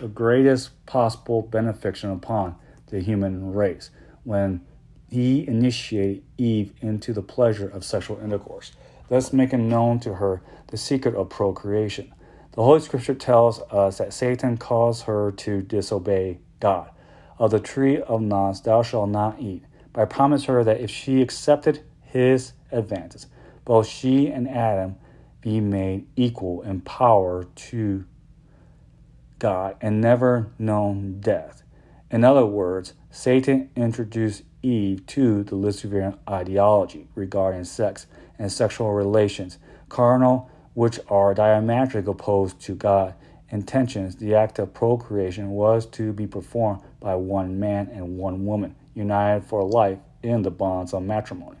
[0.00, 2.56] the greatest possible benefaction upon
[2.88, 3.90] the human race
[4.24, 4.60] when
[5.08, 8.72] he initiated Eve into the pleasure of sexual intercourse,
[9.08, 12.12] thus making known to her the secret of procreation.
[12.52, 16.90] The Holy Scripture tells us that Satan caused her to disobey God.
[17.38, 20.90] Of the tree of knowledge thou shalt not eat, but I promised her that if
[20.90, 23.26] she accepted his advances,
[23.64, 24.96] both she and Adam
[25.40, 28.04] be made equal in power to
[29.38, 31.62] God and never known death.
[32.10, 38.06] In other words, Satan introduced Eve to the Luciferian ideology regarding sex
[38.38, 39.58] and sexual relations,
[39.88, 43.14] carnal which are diametrically opposed to God.
[43.50, 48.74] Intentions, the act of procreation was to be performed by one man and one woman,
[48.94, 51.58] united for life in the bonds of matrimony.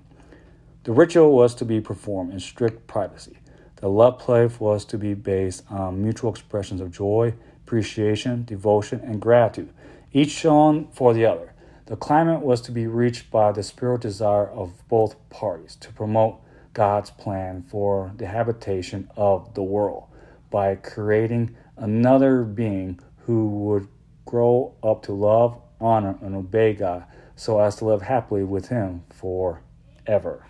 [0.84, 3.38] The ritual was to be performed in strict privacy.
[3.76, 9.20] The love play was to be based on mutual expressions of joy, appreciation, devotion, and
[9.20, 9.72] gratitude,
[10.12, 11.54] each shown for the other.
[11.86, 16.40] The climate was to be reached by the spiritual desire of both parties to promote
[16.74, 20.08] God's plan for the habitation of the world
[20.50, 23.86] by creating another being who would
[24.24, 27.04] grow up to love, honor, and obey God
[27.36, 30.44] so as to live happily with Him forever.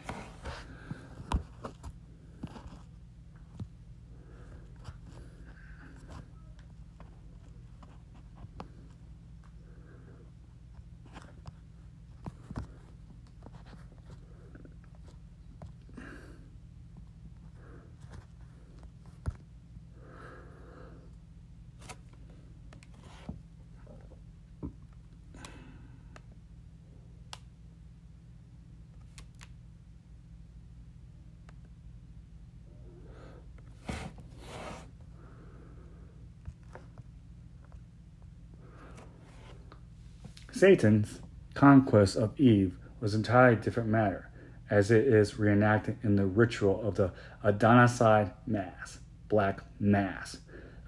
[40.62, 41.18] Satan's
[41.54, 44.30] conquest of Eve was an entirely different matter,
[44.70, 47.10] as it is reenacted in the ritual of the
[47.42, 50.36] Adonaicide Mass, Black Mass.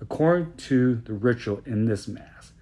[0.00, 2.52] According to the ritual in this Mass,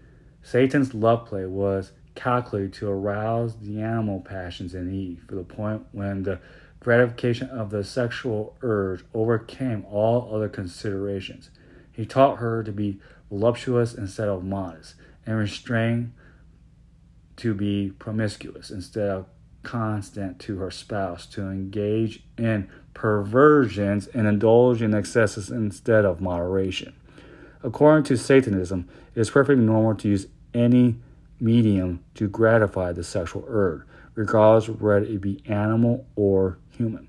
[0.42, 5.84] Satan's love play was calculated to arouse the animal passions in Eve to the point
[5.92, 6.40] when the
[6.80, 11.50] gratification of the sexual urge overcame all other considerations.
[11.92, 14.94] He taught her to be voluptuous instead of modest,
[15.26, 16.14] and restrained
[17.37, 19.26] to be promiscuous instead of
[19.62, 26.95] constant to her spouse, to engage in perversions and indulge in excesses instead of moderation.
[27.62, 30.97] According to Satanism, it is perfectly normal to use any
[31.41, 33.83] medium to gratify the sexual urge,
[34.14, 37.09] regardless whether it be animal or human.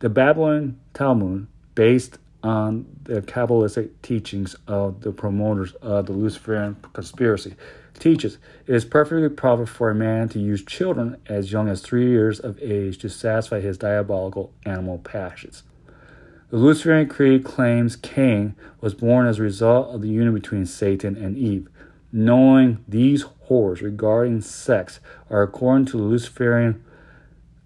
[0.00, 7.54] The Babylon Talmud, based on the Kabbalistic teachings of the promoters of the Luciferian conspiracy,
[8.02, 12.08] teaches it is perfectly proper for a man to use children as young as three
[12.08, 15.62] years of age to satisfy his diabolical animal passions.
[16.50, 21.16] The Luciferian Creed claims Cain was born as a result of the union between Satan
[21.16, 21.68] and Eve.
[22.10, 24.98] Knowing these horrors regarding sex
[25.30, 26.84] are according to the Luciferian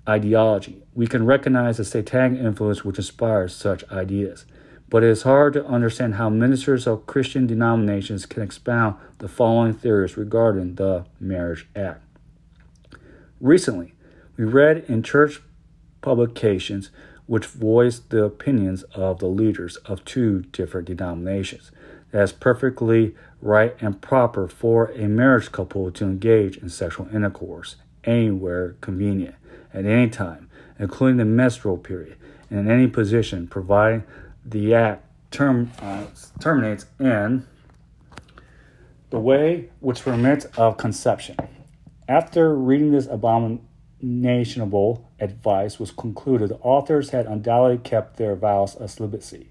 [0.07, 4.45] ideology, we can recognize the satanic influence which inspires such ideas.
[4.89, 9.75] But it is hard to understand how ministers of Christian denominations can expound the following
[9.75, 12.03] theories regarding the Marriage Act.
[13.41, 13.95] Recently,
[14.37, 15.43] we read in church
[16.01, 16.91] publications
[17.27, 21.73] which voiced the opinions of the leaders of two different denominations
[22.13, 27.77] that it's perfectly right and proper for a marriage couple to engage in sexual intercourse
[28.05, 29.35] anywhere convenient,
[29.75, 32.17] at any time, including the menstrual period,
[32.49, 34.05] and in any position, providing
[34.49, 36.07] the act term, uh,
[36.41, 37.47] terminates in
[39.11, 41.37] the way which permits of conception.
[42.09, 48.91] After reading this abominable advice was concluded, the authors had undoubtedly kept their vows of
[48.91, 49.51] celibacy.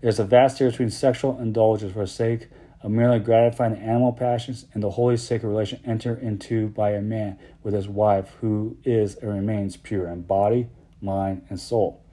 [0.00, 2.48] There's a vast difference between sexual indulgence for the sake
[2.82, 7.38] of merely gratifying animal passions and the holy sacred relation entered into by a man
[7.62, 10.68] with his wife who is and remains pure in body,
[11.00, 12.03] mind, and soul.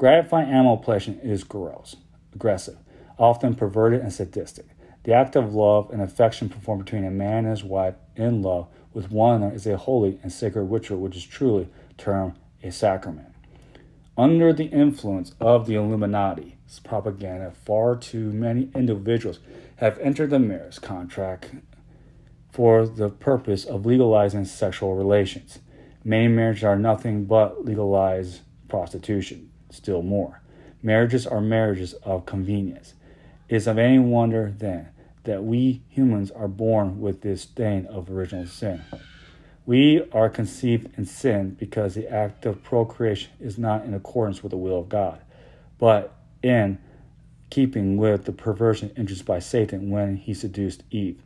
[0.00, 1.96] Gratifying animal pleasure is gross,
[2.34, 2.78] aggressive,
[3.18, 4.64] often perverted and sadistic.
[5.04, 8.68] The act of love and affection performed between a man and his wife in love
[8.94, 12.32] with one another is a holy and sacred ritual which is truly termed
[12.62, 13.28] a sacrament.
[14.16, 19.40] Under the influence of the Illuminati's propaganda, far too many individuals
[19.76, 21.50] have entered the marriage contract
[22.50, 25.58] for the purpose of legalizing sexual relations.
[26.02, 30.40] Many marriages are nothing but legalized prostitution, still more.
[30.82, 32.94] Marriages are marriages of convenience.
[33.48, 34.88] Is of any wonder, then,
[35.24, 38.82] that we humans are born with this stain of original sin.
[39.66, 44.50] We are conceived in sin because the act of procreation is not in accordance with
[44.50, 45.20] the will of God,
[45.78, 46.78] but in
[47.50, 51.22] keeping with the perversion introduced by Satan when he seduced Eve.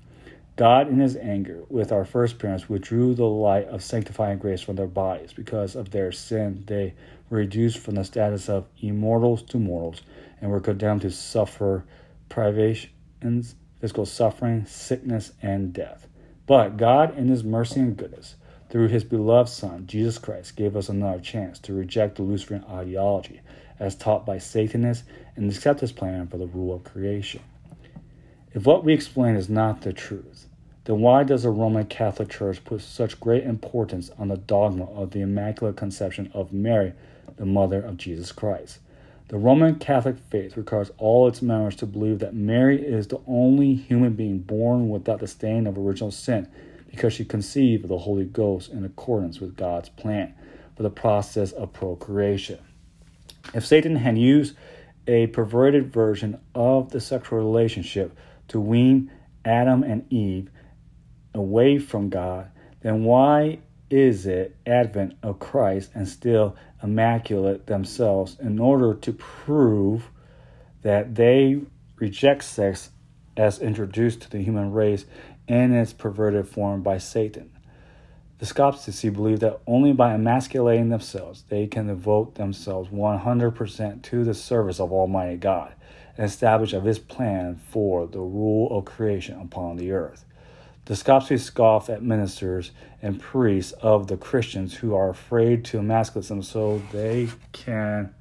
[0.57, 4.77] God, in his anger with our first parents, withdrew the light of sanctifying grace from
[4.77, 5.33] their bodies.
[5.33, 6.95] Because of their sin, they
[7.29, 10.03] were reduced from the status of immortals to mortals
[10.41, 11.85] and were condemned to suffer
[12.29, 16.07] privations, physical suffering, sickness, and death.
[16.47, 18.37] But God, in His mercy and goodness,
[18.71, 23.41] through His beloved Son, Jesus Christ, gave us another chance to reject the Luciferian ideology
[23.81, 27.43] as taught by Satanists and accept His plan for the rule of creation.
[28.53, 30.34] If what we explain is not the truth,
[30.85, 35.13] then why does the Roman Catholic Church put such great importance on the dogma of
[35.13, 36.93] the Immaculate Conception of Mary,
[37.37, 38.79] the Mother of Jesus Christ?
[39.29, 43.75] The Roman Catholic faith requires all its members to believe that Mary is the only
[43.75, 46.47] human being born without the stain of original sin
[46.91, 50.35] because she conceived of the Holy Ghost in accordance with God's plan
[50.77, 52.59] for the process of procreation.
[53.55, 54.57] If Satan had used
[55.07, 58.17] a perverted version of the sexual relationship
[58.49, 59.11] to wean
[59.45, 60.51] Adam and Eve
[61.35, 63.59] away from God, then why
[63.91, 70.11] is it Advent of Christ and still immaculate themselves in order to prove
[70.83, 71.61] that they
[71.97, 72.91] reject sex
[73.37, 75.07] as introduced to the human race
[75.49, 77.51] in its perverted form by Satan.
[78.39, 84.35] The Skoptsi believe that only by emasculating themselves they can devote themselves 100% to the
[84.35, 85.73] service of Almighty God
[86.17, 90.25] and establish of His plan for the rule of creation upon the earth.
[90.87, 92.71] The Skoptsi scoff at ministers
[93.01, 98.15] and priests of the Christians who are afraid to emasculate them so they can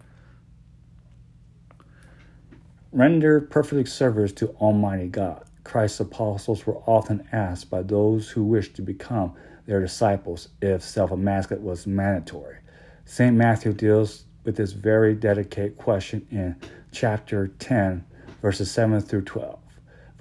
[2.93, 5.43] render perfect service to Almighty God.
[5.65, 9.33] Christ's apostles were often asked by those who wished to become
[9.65, 12.57] their disciples if self emasculate was mandatory.
[13.05, 13.35] St.
[13.35, 16.55] Matthew deals with this very dedicated question in
[16.91, 18.05] chapter 10,
[18.41, 19.62] verses 7 through 12.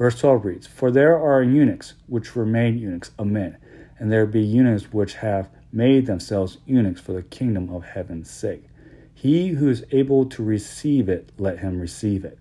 [0.03, 3.57] Verse 12 reads For there are eunuchs which were made eunuchs of men,
[4.01, 8.65] and there be eunuchs which have made themselves eunuchs for the kingdom of heaven's sake.
[9.15, 12.41] He who is able to receive it, let him receive it.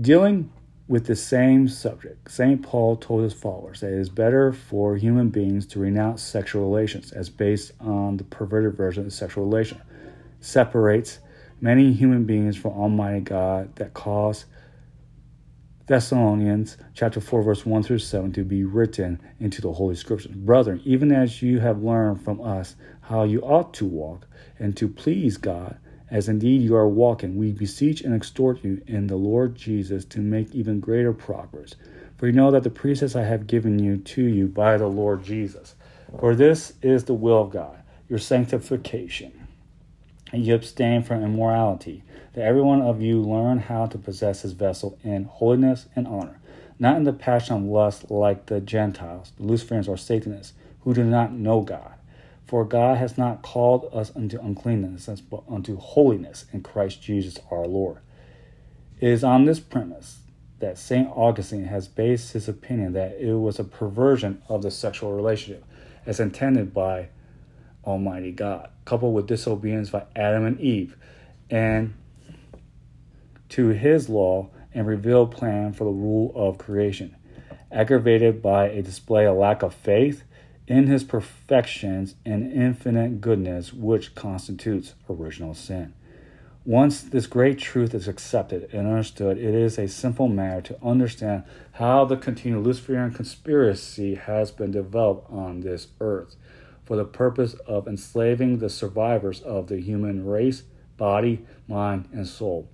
[0.00, 0.50] Dealing
[0.88, 2.60] with the same subject, St.
[2.60, 7.12] Paul told his followers that it is better for human beings to renounce sexual relations
[7.12, 9.80] as based on the perverted version of sexual relation.
[10.40, 11.20] Separates
[11.60, 14.44] many human beings from Almighty God that cause
[15.88, 20.30] Thessalonians chapter 4 verse 1 through 7 to be written into the holy scriptures.
[20.30, 24.26] Brethren, even as you have learned from us how you ought to walk
[24.58, 25.78] and to please God,
[26.10, 30.20] as indeed you are walking, we beseech and exhort you in the Lord Jesus to
[30.20, 31.74] make even greater progress.
[32.18, 35.24] For you know that the precepts I have given you to you by the Lord
[35.24, 35.74] Jesus.
[36.20, 37.78] For this is the will of God,
[38.10, 39.37] your sanctification,
[40.32, 42.02] and you abstain from immorality
[42.34, 46.40] that every one of you learn how to possess his vessel in holiness and honor,
[46.78, 50.52] not in the passion of lust like the Gentiles, the Luciferians, or Satanists,
[50.82, 51.94] who do not know God.
[52.46, 57.66] For God has not called us unto uncleanness, but unto holiness in Christ Jesus our
[57.66, 57.98] Lord.
[59.00, 60.20] It is on this premise
[60.58, 61.08] that St.
[61.14, 65.64] Augustine has based his opinion that it was a perversion of the sexual relationship
[66.06, 67.08] as intended by
[67.88, 70.96] Almighty God, coupled with disobedience by Adam and Eve,
[71.50, 71.94] and
[73.48, 77.16] to his law and revealed plan for the rule of creation,
[77.72, 80.22] aggravated by a display of lack of faith
[80.66, 85.94] in his perfections and infinite goodness, which constitutes original sin.
[86.66, 91.42] Once this great truth is accepted and understood, it is a simple matter to understand
[91.72, 96.36] how the continued Luciferian conspiracy has been developed on this earth
[96.88, 100.64] for the purpose of enslaving the survivors of the human race,
[100.96, 102.68] body, mind, and soul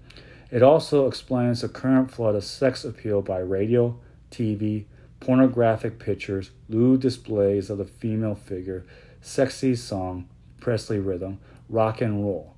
[0.55, 3.99] it also explains the current flood of sex appeal by radio,
[4.31, 4.85] TV,
[5.19, 8.87] pornographic pictures, lewd displays of the female figure,
[9.21, 10.29] sexy song,
[10.61, 12.55] Presley rhythm, rock and roll.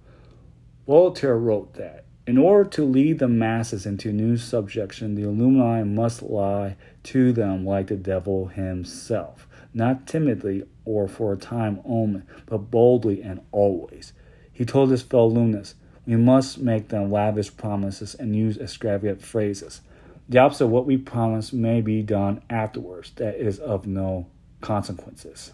[0.86, 6.22] Voltaire wrote that in order to lead the masses into new subjection, the Illuminati must
[6.22, 12.70] lie to them like the devil himself, not timidly or for a time only, but
[12.70, 14.14] boldly and always.
[14.50, 15.74] He told his fellow Illuminists,
[16.06, 19.82] we must make them lavish promises and use extravagant phrases.
[20.28, 24.28] The opposite of what we promise may be done afterwards, that is of no
[24.60, 25.52] consequences.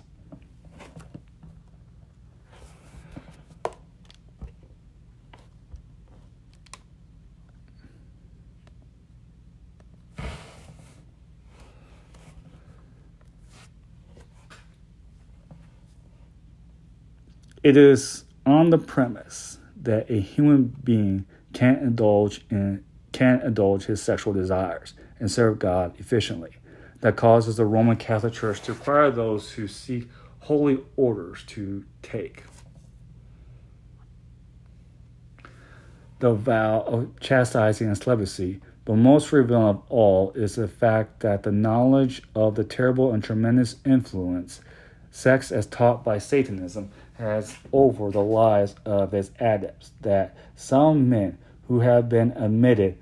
[17.62, 24.02] It is on the premise that a human being can't indulge in can indulge his
[24.02, 26.56] sexual desires and serve God efficiently.
[27.02, 30.08] That causes the Roman Catholic Church to require those who seek
[30.40, 32.44] holy orders to take
[36.20, 41.42] the vow of chastising and celibacy, but most revealing of all is the fact that
[41.42, 44.60] the knowledge of the terrible and tremendous influence
[45.12, 46.90] sex as taught by Satanism
[47.22, 52.98] has over the lives of its adepts that some men who have been admitted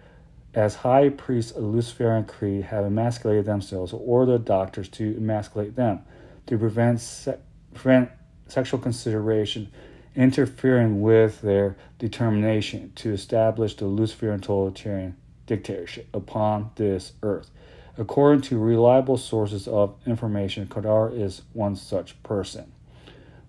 [0.52, 5.74] as high priests of the Luciferian creed have emasculated themselves or the doctors to emasculate
[5.74, 6.00] them
[6.46, 7.38] to prevent, se-
[7.72, 8.10] prevent
[8.46, 9.72] sexual consideration
[10.14, 15.16] interfering with their determination to establish the Luciferian totalitarian
[15.46, 17.50] dictatorship upon this earth.
[17.96, 22.72] According to reliable sources of information, Kadar is one such person.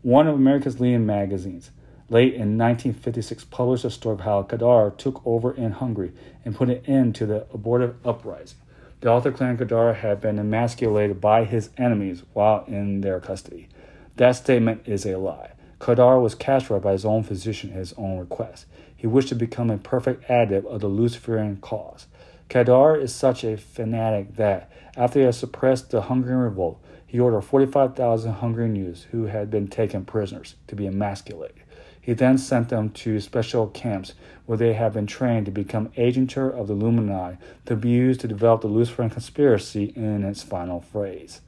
[0.04, 1.70] One of America's leading magazines,
[2.10, 6.12] late in 1956, published a story of how Kadar took over in Hungary
[6.44, 8.58] and put an end to the abortive uprising.
[9.02, 13.70] The author claimed Kadar had been emasculated by his enemies while in their custody.
[14.18, 15.52] That statement is a lie.
[15.80, 18.66] Kadar was castrated by his own physician at his own request.
[18.98, 22.08] He wished to become a perfect adept of the Luciferian cause.
[22.50, 27.42] Kadar is such a fanatic that, after he had suppressed the Hungarian revolt, he ordered
[27.42, 31.62] 45,000 Hungarian youths who had been taken prisoners to be emasculated.
[32.00, 34.14] He then sent them to special camps
[34.46, 37.36] where they had been trained to become agents of the Illuminati
[37.66, 41.42] to be used to develop the Luciferian conspiracy in its final phase.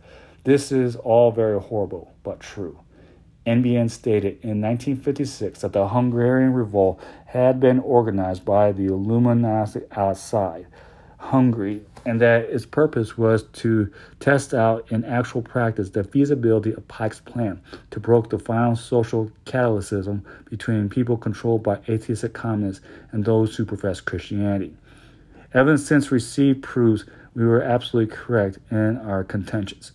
[0.43, 2.82] This is all very horrible, but true.
[3.47, 10.68] NBN stated in 1956 that the Hungarian revolt had been organized by the Illuminati outside
[11.20, 16.88] Hungary and that its purpose was to test out in actual practice the feasibility of
[16.88, 23.24] Pike's plan to broke the final social cataclysm between people controlled by atheistic communists and
[23.24, 24.74] those who profess Christianity.
[25.54, 29.91] Evidence since received proves we were absolutely correct in our contentions.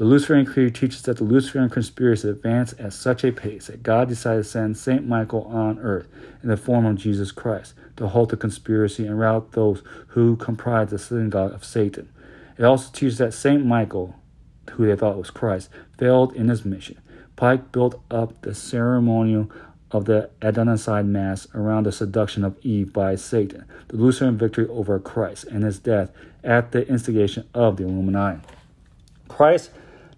[0.00, 4.08] The Luciferian Creed teaches that the Luciferian conspiracy advanced at such a pace that God
[4.08, 5.06] decided to send St.
[5.06, 6.08] Michael on earth
[6.42, 10.88] in the form of Jesus Christ to halt the conspiracy and rout those who comprised
[10.88, 12.08] the synagogue of Satan.
[12.56, 13.62] It also teaches that St.
[13.62, 14.16] Michael,
[14.70, 16.98] who they thought was Christ, failed in his mission.
[17.36, 19.50] Pike built up the ceremonial
[19.90, 24.98] of the Adonaicide Mass around the seduction of Eve by Satan, the Luciferian victory over
[24.98, 26.10] Christ, and his death
[26.42, 28.40] at the instigation of the Illuminati.
[29.28, 29.70] Christ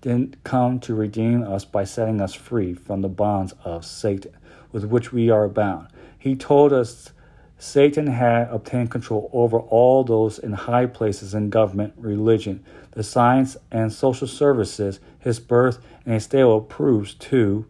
[0.02, 4.32] didn't come to redeem us by setting us free from the bonds of Satan,
[4.70, 5.88] with which we are bound.
[6.18, 7.12] He told us
[7.58, 13.56] Satan had obtained control over all those in high places in government, religion, the science,
[13.70, 14.98] and social services.
[15.20, 17.64] His birth and his stable proves to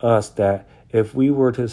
[0.00, 1.70] us that if we were to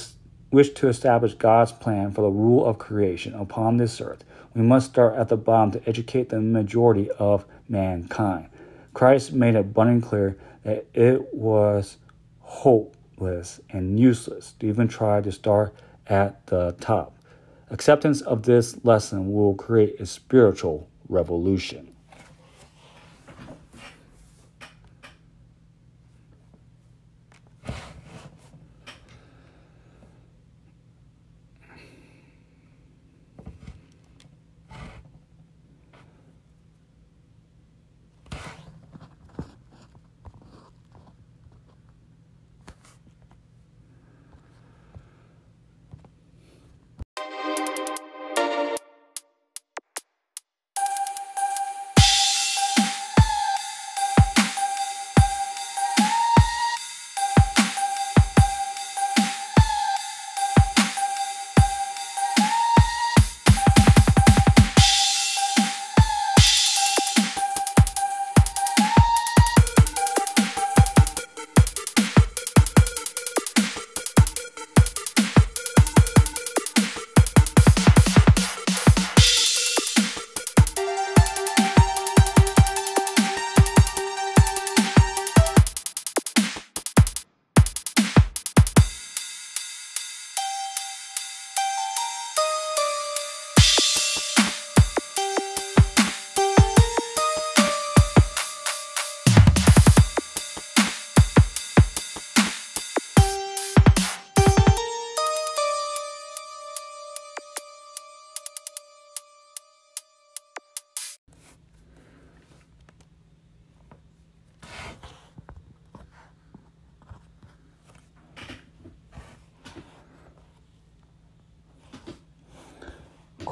[0.51, 4.23] wish to establish God's plan for the rule of creation upon this earth,
[4.53, 8.49] we must start at the bottom to educate the majority of mankind.
[8.97, 11.97] Christ made it abundantly clear that it was
[12.39, 15.75] hopeless and useless to even try to start
[16.07, 17.15] at the top.
[17.69, 21.86] Acceptance of this lesson will create a spiritual revolution.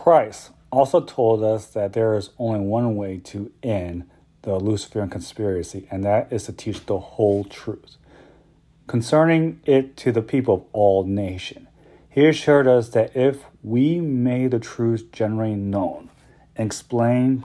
[0.05, 4.07] Christ also told us that there is only one way to end
[4.43, 7.97] the Luciferian conspiracy, and that is to teach the whole truth
[8.85, 11.67] concerning it to the people of all nations.
[12.07, 16.11] He assured us that if we made the truth generally known
[16.55, 17.43] and explained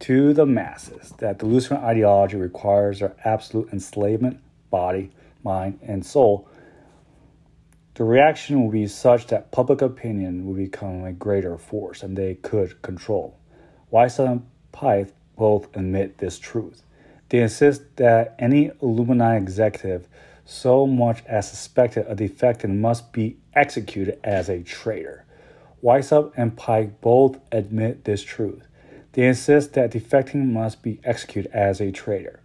[0.00, 5.12] to the masses that the Luciferian ideology requires their absolute enslavement, body,
[5.42, 6.46] mind, and soul,
[7.94, 12.34] the reaction will be such that public opinion will become a greater force and they
[12.34, 13.36] could control.
[13.92, 16.82] Weishaupt and Pike both admit this truth.
[17.28, 20.08] They insist that any Illuminati executive
[20.44, 25.24] so much as suspected a defectant must be executed as a traitor.
[25.82, 28.66] Weishaupt and Pike both admit this truth.
[29.12, 32.40] They insist that defecting must be executed as a traitor.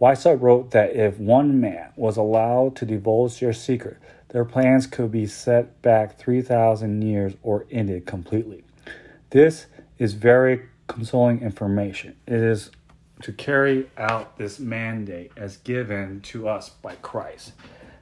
[0.00, 3.98] Weishaupt wrote that if one man was allowed to divulge their secret,
[4.34, 8.64] their plans could be set back 3,000 years or ended completely.
[9.30, 9.66] This
[9.96, 12.16] is very consoling information.
[12.26, 12.72] It is
[13.22, 17.52] to carry out this mandate as given to us by Christ.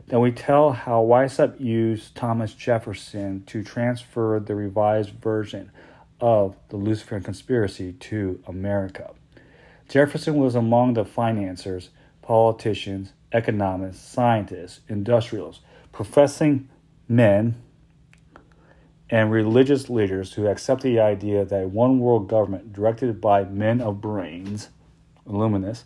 [0.06, 5.70] Then we tell how Weishaupt used Thomas Jefferson to transfer the revised version
[6.18, 9.10] of the Luciferian conspiracy to America.
[9.86, 11.90] Jefferson was among the financiers,
[12.22, 15.62] politicians, economists, scientists, industrialists
[15.92, 16.68] professing
[17.08, 17.54] men
[19.10, 24.00] and religious leaders who accept the idea that one world government directed by men of
[24.00, 24.70] brains,
[25.28, 25.84] illuminists,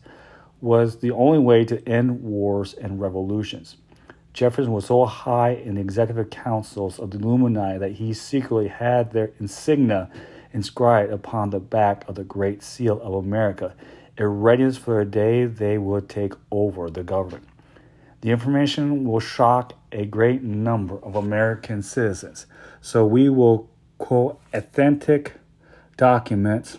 [0.60, 3.76] was the only way to end wars and revolutions.
[4.32, 9.10] Jefferson was so high in the executive councils of the Illuminati that he secretly had
[9.12, 10.10] their insignia
[10.52, 13.74] inscribed upon the back of the Great Seal of America,
[14.18, 17.46] a readiness for the day they would take over the government.
[18.22, 22.46] The information will shock a great number of American citizens,
[22.80, 25.34] so we will quote authentic
[25.96, 26.78] documents.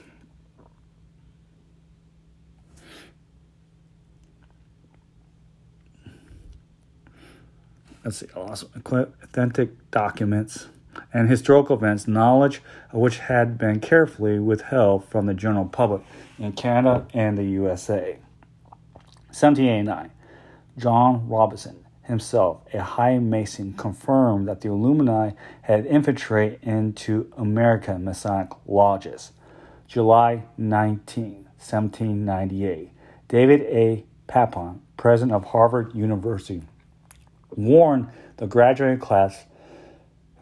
[8.04, 10.68] Let's see, authentic documents
[11.14, 12.62] and historical events, knowledge
[12.92, 16.02] of which had been carefully withheld from the general public
[16.40, 18.18] in Canada and the USA.
[19.28, 20.12] 1789,
[20.78, 28.51] John Robison, himself a high mason, confirmed that the Illuminati had infiltrated into American Masonic
[28.67, 29.32] lodges.
[29.88, 32.91] July 19, 1798,
[33.28, 34.05] David A.
[34.28, 36.61] Papin, president of Harvard University,
[37.55, 39.45] warned the graduating class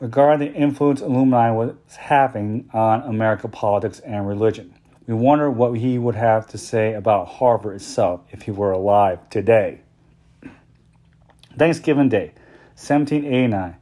[0.02, 4.74] regarding the influence Illuminati was having on American politics and religion.
[5.08, 9.30] We wonder what he would have to say about Harvard itself if he were alive
[9.30, 9.82] today.
[11.58, 12.34] Thanksgiving Day,
[12.76, 13.78] 1789,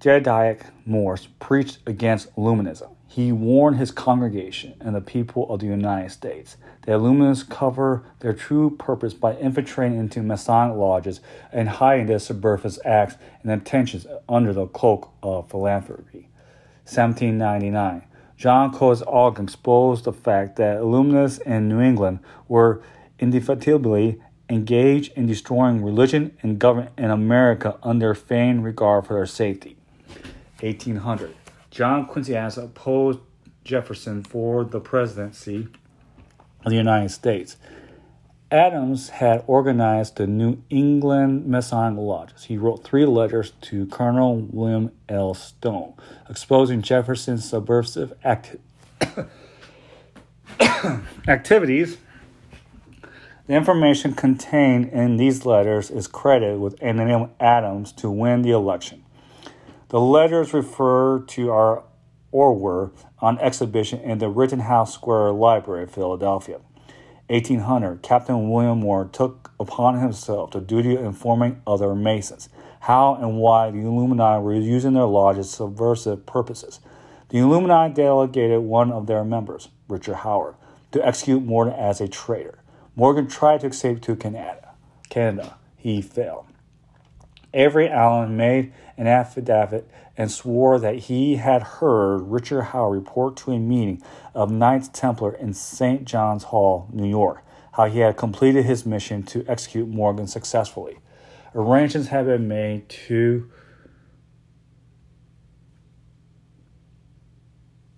[0.00, 2.94] Jedediah Morse preached against Illuminism.
[3.06, 8.34] He warned his congregation and the people of the United States that Illuminists cover their
[8.34, 11.20] true purpose by infiltrating into Masonic lodges
[11.52, 16.28] and hiding their subversive acts and intentions under the cloak of philanthropy.
[16.84, 18.02] 1799.
[18.36, 22.82] John Coles Ogden exposed the fact that Illuminists in New England were
[23.18, 29.76] indefatigably engaged in destroying religion and government in America under feigned regard for their safety.
[30.60, 31.34] 1800.
[31.70, 33.20] John Quincy Adams opposed
[33.64, 35.68] Jefferson for the presidency
[36.64, 37.56] of the United States.
[38.50, 42.44] Adams had organized the New England Masonic Lodges.
[42.44, 45.34] He wrote three letters to Colonel William L.
[45.34, 45.94] Stone,
[46.28, 48.58] exposing Jefferson's subversive acti-
[51.28, 51.98] activities.
[53.50, 59.04] The information contained in these letters is credited with enabling Adams to win the election.
[59.88, 61.82] The letters refer to our
[62.30, 66.60] or were on exhibition in the Rittenhouse Square Library, of Philadelphia.
[67.26, 73.38] 1800, Captain William Moore took upon himself the duty of informing other Masons how and
[73.38, 76.78] why the Illuminati were using their lodges subversive purposes.
[77.30, 80.54] The Illuminati delegated one of their members, Richard Howard,
[80.92, 82.59] to execute Morgan as a traitor.
[82.96, 84.74] Morgan tried to escape to Canada.
[85.08, 85.56] Canada.
[85.76, 86.46] He failed.
[87.52, 93.52] Avery Allen made an affidavit and swore that he had heard Richard Howe report to
[93.52, 94.02] a meeting
[94.34, 96.04] of Knights Templar in St.
[96.04, 100.98] John's Hall, New York, how he had completed his mission to execute Morgan successfully.
[101.54, 103.50] Arrangements had been made to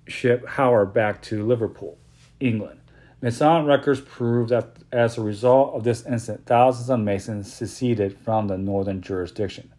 [0.07, 1.99] ship Howard back to Liverpool,
[2.41, 2.82] England.
[3.23, 8.49] Mason records prove that as a result of this incident, thousands of Masons seceded from
[8.49, 9.71] the northern jurisdiction.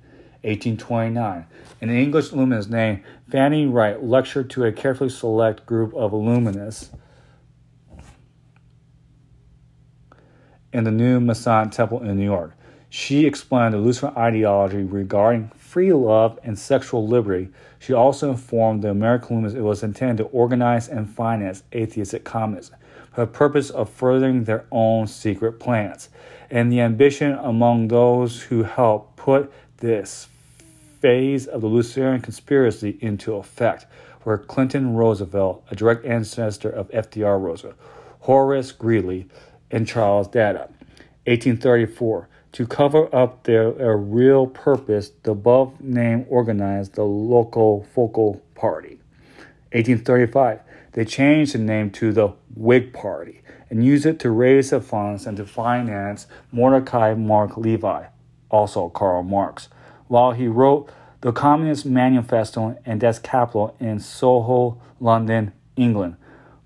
[0.44, 1.46] 1829.
[1.82, 6.90] An English Illuminist named Fanny Wright lectured to a carefully select group of Illuminists
[10.72, 12.54] in the new Masonic Temple in New York.
[12.90, 17.50] She explained the Lutheran ideology regarding free love and sexual liberty.
[17.80, 22.76] She also informed the American Illuminists it was intended to organize and finance atheistic communism
[23.16, 26.10] the purpose of furthering their own secret plans,
[26.50, 30.28] and the ambition among those who helped put this
[31.00, 33.86] phase of the Luciferian conspiracy into effect
[34.24, 37.76] were Clinton Roosevelt, a direct ancestor of FDR Roosevelt,
[38.22, 39.28] Horace Greeley,
[39.70, 40.70] and Charles Dana.
[41.26, 42.30] 1834.
[42.54, 49.00] To cover up their, their real purpose, the above name organized the Loco-Foco party.
[49.72, 50.60] 1835.
[50.94, 55.26] They changed the name to the Whig Party and used it to raise the funds
[55.26, 58.06] and to finance Mordecai Mark Levi,
[58.50, 59.70] also Karl Marx,
[60.08, 60.90] while he wrote
[61.22, 66.16] the Communist Manifesto and Das Kapital in Soho, London, England.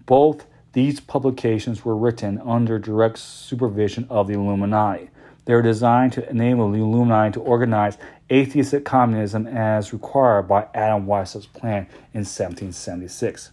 [0.06, 5.10] Both these publications were written under direct supervision of the Illuminati.
[5.46, 7.98] They were designed to enable the Illuminati to organize
[8.30, 13.52] atheistic communism as required by Adam Weishaupt's plan in 1776.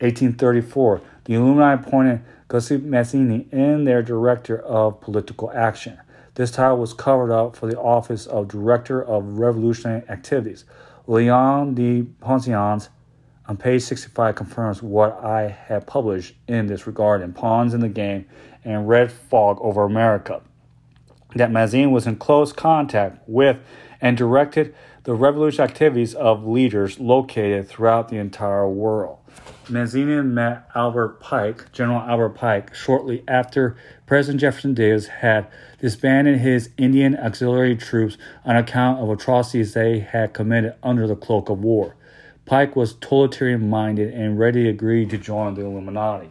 [0.00, 2.20] 1834, the Illuminati appointed
[2.50, 5.98] Giuseppe Mazzini in their director of political action.
[6.34, 10.64] This title was covered up for the office of Director of Revolutionary Activities.
[11.06, 12.88] Leon de Poncins
[13.46, 17.88] on page 65 confirms what I had published in this regard in Pawns in the
[17.88, 18.26] Game
[18.64, 20.40] and Red Fog over America.
[21.34, 23.58] That Mazzini was in close contact with
[24.00, 24.74] and directed
[25.04, 29.18] the revolutionary activities of leaders located throughout the entire world.
[29.68, 33.76] Mazzini met Albert Pike, General Albert Pike, shortly after
[34.06, 35.46] President Jefferson Davis had
[35.80, 41.48] disbanded his Indian auxiliary troops on account of atrocities they had committed under the cloak
[41.48, 41.94] of war.
[42.46, 46.30] Pike was totalitarian minded and ready to agree to join the Illuminati.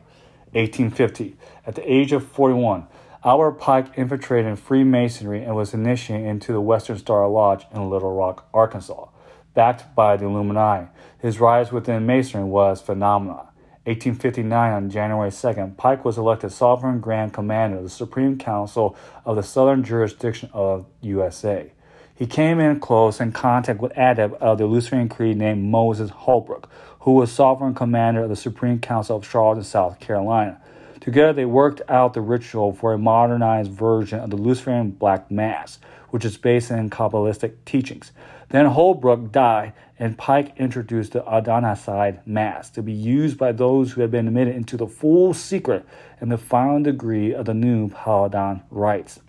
[0.51, 1.37] 1850.
[1.65, 2.87] At the age of 41,
[3.23, 8.49] Albert Pike infiltrated Freemasonry and was initiated into the Western Star Lodge in Little Rock,
[8.53, 9.07] Arkansas.
[9.53, 10.87] Backed by the Illuminati,
[11.20, 13.49] his rise within Masonry was phenomenal.
[13.86, 18.95] 1859, on January 2nd, Pike was elected Sovereign Grand Commander of the Supreme Council
[19.26, 21.72] of the Southern Jurisdiction of USA.
[22.13, 26.70] He came in close in contact with adept of the Luciferian Creed named Moses Holbrook,
[26.99, 30.61] who was sovereign commander of the Supreme Council of Charleston, South Carolina.
[30.99, 35.80] Together, they worked out the ritual for a modernized version of the Luciferian Black Mass,
[36.09, 38.11] which is based in Kabbalistic teachings.
[38.49, 44.01] Then Holbrook died, and Pike introduced the Adonaicide Mass to be used by those who
[44.01, 45.85] had been admitted into the full secret
[46.21, 49.19] and the final degree of the new Palladian rites.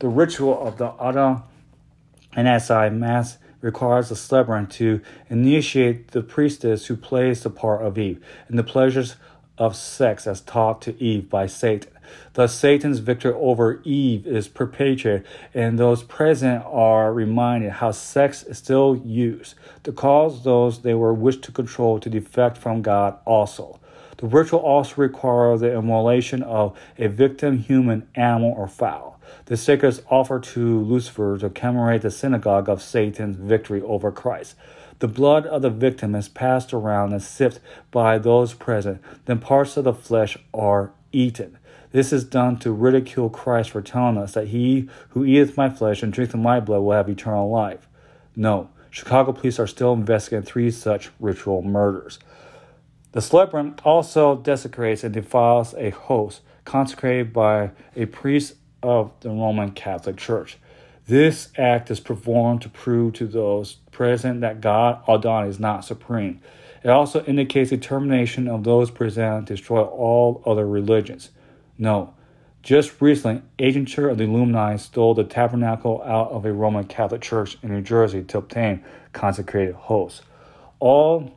[0.00, 1.42] The ritual of the
[2.34, 7.96] and SI Mass requires the celebrant to initiate the priestess who plays the part of
[7.96, 9.16] Eve in the pleasures
[9.56, 11.92] of sex as taught to Eve by Satan.
[12.34, 18.58] Thus, Satan's victory over Eve is perpetuated, and those present are reminded how sex is
[18.58, 19.54] still used
[19.84, 23.78] to cause those they were wished to control to defect from God also.
[24.18, 29.18] The ritual also requires the immolation of a victim, human, animal, or fowl.
[29.46, 34.54] The sacred offer to Lucifer to commemorate the synagogue of Satan's victory over Christ.
[35.00, 37.58] The blood of the victim is passed around and sipped
[37.90, 39.02] by those present.
[39.24, 41.58] Then parts of the flesh are eaten.
[41.92, 46.02] This is done to ridicule Christ for telling us that he who eateth my flesh
[46.02, 47.86] and drinketh my blood will have eternal life.
[48.34, 52.18] No, Chicago police are still investigating three such ritual murders.
[53.12, 59.72] The celebrant also desecrates and defiles a host consecrated by a priest of the Roman
[59.72, 60.56] Catholic Church.
[61.06, 66.40] This act is performed to prove to those present that God Adon is not supreme.
[66.82, 71.30] It also indicates a termination of those present to destroy all other religions.
[71.78, 72.14] No,
[72.62, 77.58] just recently, agentry of the Illuminati stole the tabernacle out of a Roman Catholic church
[77.62, 80.22] in New Jersey to obtain consecrated hosts.
[80.78, 81.32] All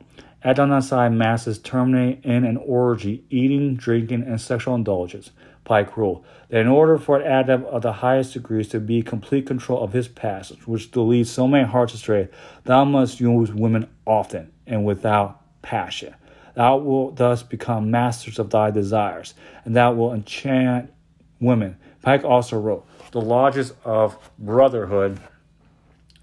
[0.46, 5.32] Adonaicide masses terminate in an orgy, eating, drinking, and sexual indulgence.
[5.64, 9.44] Pike rule that in order for an adept of the highest degrees to be complete
[9.44, 12.28] control of his past, which to lead so many hearts astray,
[12.62, 16.14] thou must use women often and without passion.
[16.56, 19.34] Thou wilt thus become masters of thy desires,
[19.66, 20.90] and thou wilt enchant
[21.38, 21.76] women.
[22.00, 25.20] Pike also wrote, The lodges of brotherhood,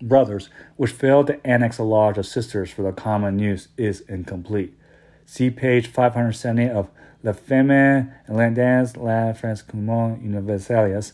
[0.01, 4.75] brothers, which failed to annex a lodge of sisters for the common use, is incomplete.
[5.27, 6.89] See page 570 of
[7.21, 11.13] La Femme Irlandaise La France Commune Universalis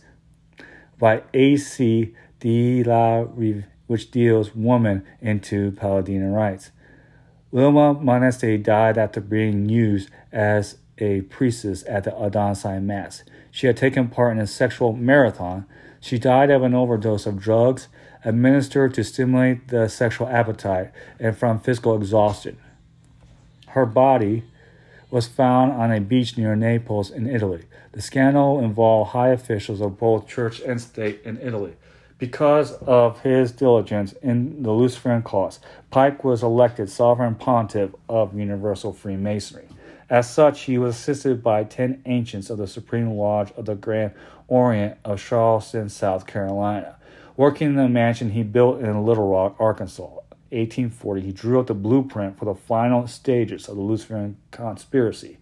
[0.98, 2.16] by A.C.
[2.40, 6.72] de la Rive, which deals woman into Palladian rights.
[7.52, 13.24] Wilma Montesi died after being used as a priestess at the Adonaicide Mass.
[13.50, 15.66] She had taken part in a sexual marathon.
[16.00, 17.88] She died of an overdose of drugs
[18.24, 22.58] administered to stimulate the sexual appetite and from physical exhaustion.
[23.70, 24.44] Her body
[25.10, 27.64] was found on a beach near Naples in Italy.
[27.94, 31.76] The scandal involved high officials of both church and state in Italy.
[32.20, 38.94] Because of his diligence in the Luciferian cause, Pike was elected sovereign pontiff of Universal
[38.94, 39.70] Freemasonry.
[40.10, 44.12] As such, he was assisted by ten ancients of the Supreme Lodge of the Grand
[44.50, 46.98] Orient of Charleston, South Carolina,
[47.38, 50.10] working in the mansion he built in Little Rock, Arkansas.
[50.52, 55.38] 1840, he drew up the blueprint for the final stages of the Luciferian conspiracy.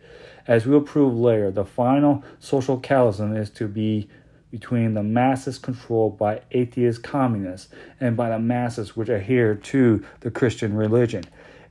[0.45, 4.09] As we'll prove later, the final social chasm is to be
[4.51, 7.69] between the masses controlled by atheist communists
[7.99, 11.23] and by the masses which adhere to the Christian religion.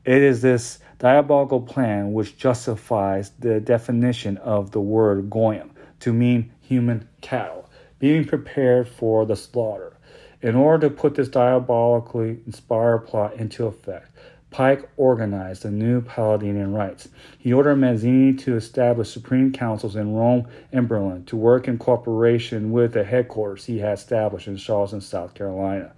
[0.05, 6.53] It is this diabolical plan which justifies the definition of the word goyim to mean
[6.61, 7.69] human cattle,
[7.99, 9.97] being prepared for the slaughter.
[10.43, 14.11] In order to put this diabolically inspired plot into effect,
[14.57, 17.11] Pike organized the new Paladinian rites.
[17.39, 22.73] He ordered Mazzini to establish supreme councils in Rome and Berlin to work in cooperation
[22.73, 25.93] with the headquarters he had established in Charleston, South Carolina.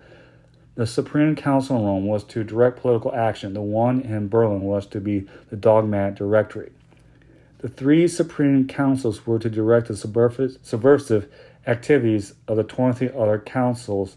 [0.74, 3.54] The Supreme Council in Rome was to direct political action.
[3.54, 6.72] The one in Berlin was to be the dogmatic directory.
[7.58, 11.28] The three Supreme Councils were to direct the subversive
[11.64, 14.16] activities of the 20 other councils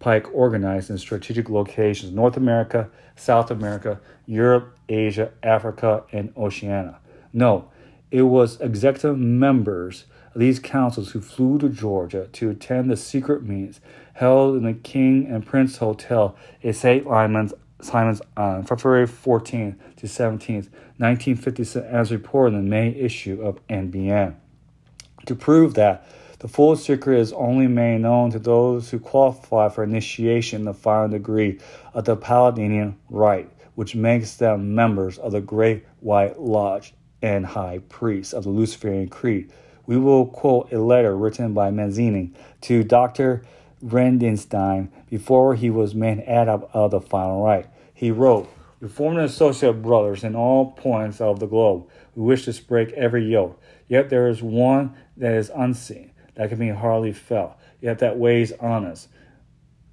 [0.00, 6.98] Pike organized in strategic locations North America, South America, Europe, Asia, Africa, and Oceania.
[7.32, 7.70] No,
[8.10, 13.42] it was executive members of these councils who flew to Georgia to attend the secret
[13.42, 13.80] meetings
[14.14, 17.04] held in the King and Prince Hotel at St.
[17.04, 23.66] Simon's, Simon's on February 14th to 17th, 1956, as reported in the May issue of
[23.68, 24.34] NBN.
[25.26, 26.06] To prove that,
[26.40, 30.74] the full secret is only made known to those who qualify for initiation in the
[30.74, 31.60] final degree
[31.92, 37.80] of the Palladian rite, which makes them members of the Great White Lodge and High
[37.90, 39.52] Priests of the Luciferian Creed.
[39.84, 42.32] We will quote a letter written by Mazzini
[42.62, 43.42] to Dr.
[43.84, 47.66] Breidenstein before he was made adept of the final rite.
[47.92, 48.48] He wrote,
[48.80, 51.86] We form an associate brothers in all points of the globe.
[52.14, 53.60] We wish to break every yoke.
[53.88, 58.52] Yet there is one that is unseen, that can be hardly felt, yet that weighs
[58.52, 59.08] on us.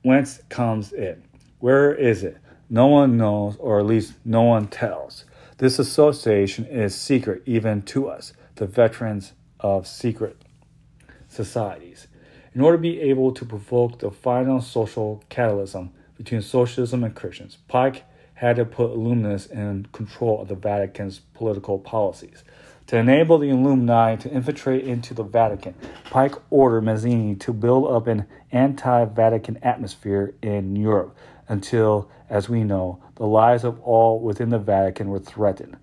[0.04, 1.22] Whence comes it?
[1.60, 2.38] Where is it?
[2.70, 5.26] No one knows, or at least no one tells.
[5.58, 10.38] This association is secret even to us, the veterans of secret
[11.28, 12.08] societies.
[12.54, 17.58] In order to be able to provoke the final social cataclysm between socialism and Christians,
[17.68, 18.04] Pike
[18.36, 22.44] had to put Illuminists in control of the Vatican's political policies.
[22.88, 25.76] To enable the Illuminati to infiltrate into the Vatican,
[26.06, 31.18] Pike ordered Mazzini to build up an anti Vatican atmosphere in Europe
[31.50, 35.76] until, as we know, the lives of all within the Vatican were threatened.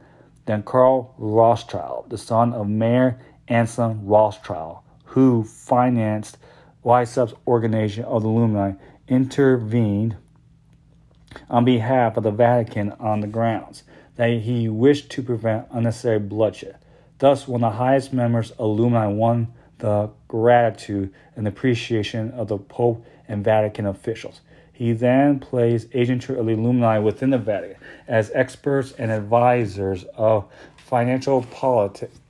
[0.47, 6.39] Then Karl Rothschild, the son of Mayer Anselm Rothschild, who financed
[6.83, 8.79] Weishaupt's organization of the Illuminati,
[9.09, 10.17] intervened
[11.51, 13.83] on behalf of the Vatican on the grounds
[14.17, 16.79] that he wished to prevent unnecessary bloodshed.
[17.25, 19.49] Thus, when the highest members of Illuminati won
[19.79, 26.45] the gratitude and appreciation of the Pope and Vatican officials, he then placed agentry of
[26.45, 30.45] the Illuminati within the Vatican as experts and advisors of
[30.77, 32.21] financial politics,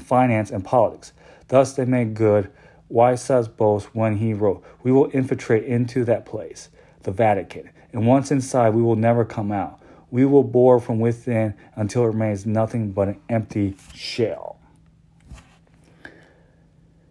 [0.00, 1.14] finance and politics.
[1.48, 2.50] Thus, they made good
[2.92, 6.68] Weishaupt's boast when he wrote, "We will infiltrate into that place,
[7.04, 9.80] the Vatican, and once inside, we will never come out."
[10.10, 14.58] We will bore from within until it remains nothing but an empty shell.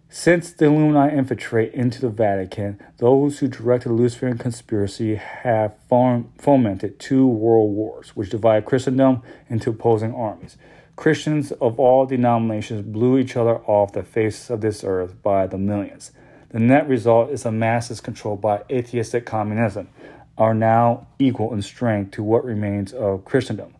[0.10, 7.00] Since the Illuminati infiltrate into the Vatican, those who directed the Luciferian conspiracy have fomented
[7.00, 10.56] two world wars, which divide Christendom into opposing armies.
[10.96, 15.58] Christians of all denominations blew each other off the face of this earth by the
[15.58, 16.14] millions.
[16.48, 19.90] The net result is a masses controlled by atheistic communism,
[20.38, 23.76] are now equal in strength to what remains of Christendom.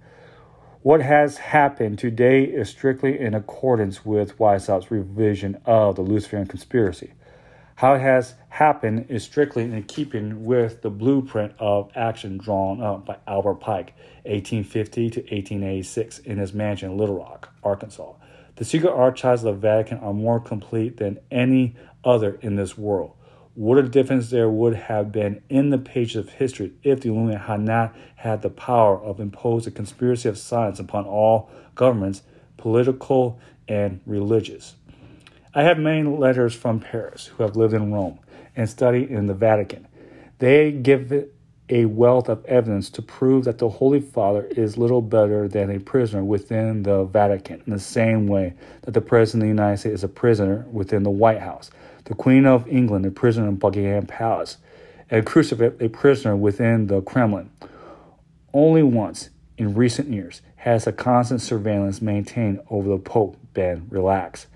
[0.82, 7.14] What has happened today is strictly in accordance with Weishaupt's revision of the Luciferian conspiracy.
[7.78, 13.06] How it has happened is strictly in keeping with the blueprint of action drawn up
[13.06, 18.14] by Albert Pike, 1850 to 1886, in his mansion in Little Rock, Arkansas.
[18.56, 21.76] The secret archives of the Vatican are more complete than any
[22.06, 23.12] other in this world.
[23.56, 27.46] What a difference there would have been in the pages of history if the Illuminati
[27.46, 32.22] had not had the power of imposing a conspiracy of science upon all governments,
[32.58, 34.76] political and religious.
[35.54, 38.20] I have many letters from Paris who have lived in Rome
[38.58, 39.88] and studied in the Vatican.
[40.40, 41.14] They give
[41.70, 45.80] a wealth of evidence to prove that the Holy Father is little better than a
[45.80, 49.96] prisoner within the Vatican, in the same way that the President of the United States
[49.96, 51.72] is a prisoner within the White House
[52.06, 54.58] the Queen of England a prisoner in Buckingham Palace,
[55.10, 57.50] and Khrushchev a prisoner within the Kremlin.
[58.54, 64.48] Only once in recent years has a constant surveillance maintained over the Pope been relaxed.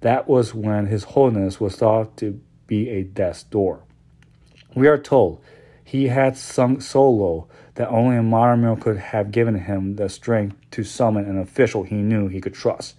[0.00, 3.82] That was when His Holiness was thought to be a death's door.
[4.74, 5.42] We are told
[5.82, 10.08] he had sunk so low that only a modern miracle could have given him the
[10.08, 12.96] strength to summon an official he knew he could trust.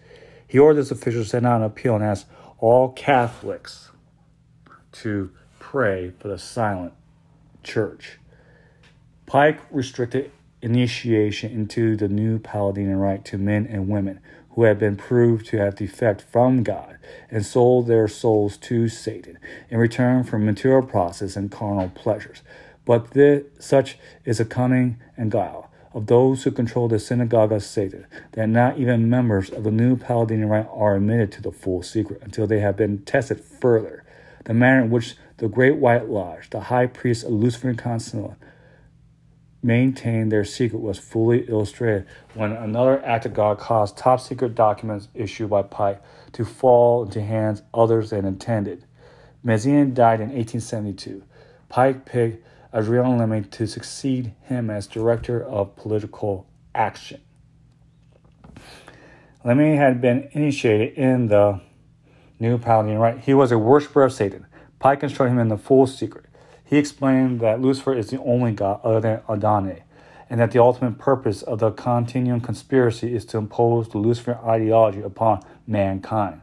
[0.48, 2.28] He ordered this official to send out an appeal and ask
[2.58, 3.89] all Catholics
[4.92, 6.94] to pray for the silent
[7.64, 8.20] church.
[9.26, 14.20] Pike restricted initiation into the new Palladian rite to men and women
[14.52, 16.98] who had been proved to have defect from God
[17.30, 19.38] and sold their souls to Satan
[19.70, 22.42] in return for material process and carnal pleasures.
[22.86, 27.64] But this, such is a cunning and guile of those who control the synagogue of
[27.64, 31.82] Satan that not even members of the new Palladian rite are admitted to the full
[31.82, 34.04] secret until they have been tested further
[34.46, 38.36] the manner in which the Great White Lodge, the high priest of Luciferian Constantine,
[39.62, 45.10] maintained their secret was fully illustrated when another act of God caused top secret documents
[45.14, 46.02] issued by Pike
[46.34, 48.86] to fall into hands others than intended.
[49.44, 51.24] Mazzini died in 1872.
[51.68, 57.22] Pike picked Adrian Lemmi to succeed him as director of political action.
[59.44, 61.62] Lemmi had been initiated in the
[62.40, 63.20] new Palladian right.
[63.20, 64.46] He was a worshiper of Satan.
[64.80, 66.26] Pike instructed him in the full secret.
[66.64, 69.84] He explained that Lucifer is the only god other than Adonai,
[70.30, 75.02] and that the ultimate purpose of the continuum conspiracy is to impose the Luciferian ideology
[75.02, 76.42] upon mankind.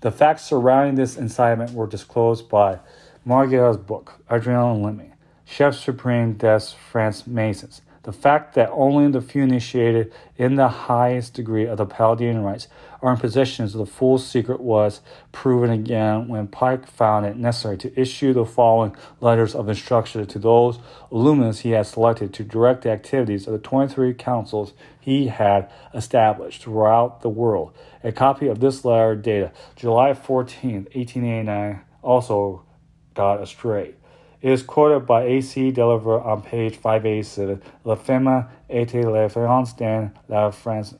[0.00, 2.80] The facts surrounding this incitement were disclosed by
[3.24, 5.12] Margiotta's book, Adriano Lemmi,
[5.44, 6.60] Chef Supreme des
[6.90, 7.82] Francs-Masons.
[8.02, 12.66] The fact that only the few initiated in the highest degree of the Palladian rites
[13.02, 15.02] are in possession of the full secret was
[15.32, 20.38] proven again when Pike found it necessary to issue the following letters of instruction to
[20.38, 20.78] those
[21.12, 26.62] illuminates he had selected to direct the activities of the 23 councils he had established
[26.62, 27.76] throughout the world.
[28.02, 32.64] A copy of this letter dated July 14, 1889, also
[33.12, 33.94] got astray.
[34.42, 35.70] It is quoted by A.C.
[35.70, 40.94] de la Rive on page 587, La Femme était la France dans la France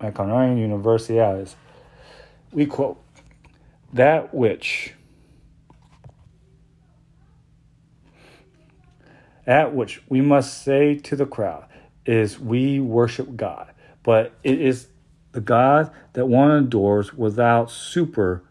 [0.00, 1.54] Macronne Universales.
[2.52, 3.00] We quote,
[3.92, 4.94] That which
[9.46, 11.66] at which we must say to the crowd
[12.06, 13.72] is we worship God,
[14.02, 14.88] but it is
[15.32, 18.44] the God that one adores without superstition.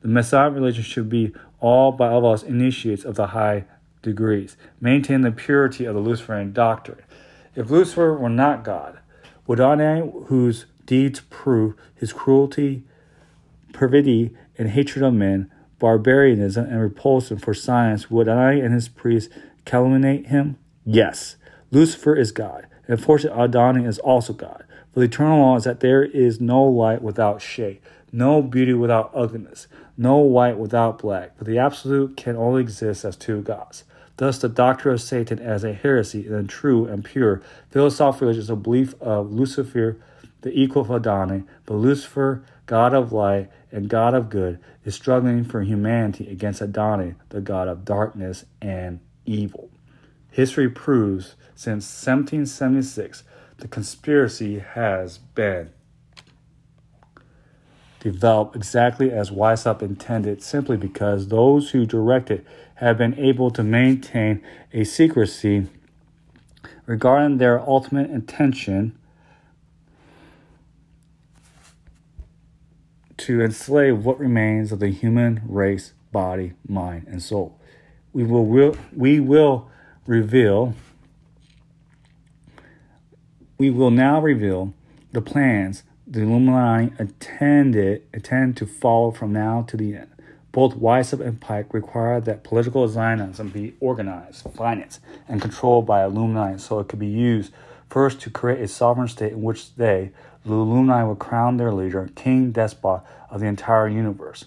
[0.00, 3.64] The Messiah religion should be all by all of us initiates of the high
[4.02, 4.56] degrees.
[4.80, 7.02] Maintain the purity of the Luciferian doctrine.
[7.54, 8.98] If Lucifer were not God,
[9.46, 12.84] would I, whose deeds prove his cruelty,
[13.72, 19.32] perfidy, and hatred of men, barbarianism, and repulsion for science, would I and his priests
[19.64, 20.56] calumniate him?
[20.84, 21.36] Yes.
[21.70, 24.64] Lucifer is God, and fortunately Adonai is also God.
[24.92, 27.80] For the eternal law is that there is no light without shade,
[28.10, 29.66] no beauty without ugliness,
[29.98, 33.84] no white without black, but the absolute can only exist as two gods.
[34.16, 38.50] Thus, the doctrine of Satan as a heresy and true and pure philosophical religion is
[38.50, 39.98] a belief of Lucifer,
[40.42, 45.44] the equal of Adonai, but Lucifer, God of light and God of good, is struggling
[45.44, 49.68] for humanity against Adonai, the God of darkness and evil.
[50.30, 53.24] History proves since 1776
[53.58, 55.70] the conspiracy has been
[58.00, 62.46] develop exactly as Weishaupt intended simply because those who direct it
[62.76, 64.42] have been able to maintain
[64.72, 65.66] a secrecy
[66.86, 68.96] regarding their ultimate intention
[73.16, 77.58] to enslave what remains of the human race, body, mind, and soul.
[78.12, 79.68] We will, will we will
[80.06, 80.74] reveal
[83.58, 84.72] we will now reveal
[85.12, 90.10] the plans the Illuminati intended, intend to follow from now to the end.
[90.52, 96.58] Both Weishaupt and Pike require that political Zionism be organized, financed, and controlled by Illuminati
[96.58, 97.52] so it could be used
[97.90, 100.10] first to create a sovereign state in which they,
[100.46, 104.46] the Illuminati, would crown their leader, king, despot of the entire universe.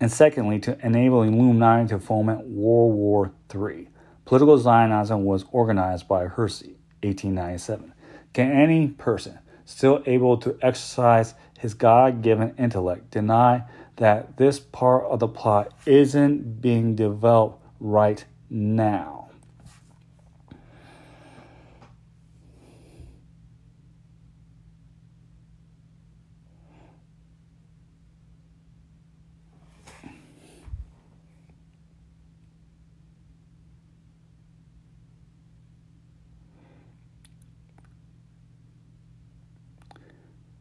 [0.00, 3.88] And secondly, to enable Illuminati to foment World War III.
[4.24, 6.68] Political Zionism was organized by Herzl,
[7.02, 7.92] 1897.
[8.32, 13.64] Can any person still able to exercise his God given intellect deny
[13.96, 19.17] that this part of the plot isn't being developed right now?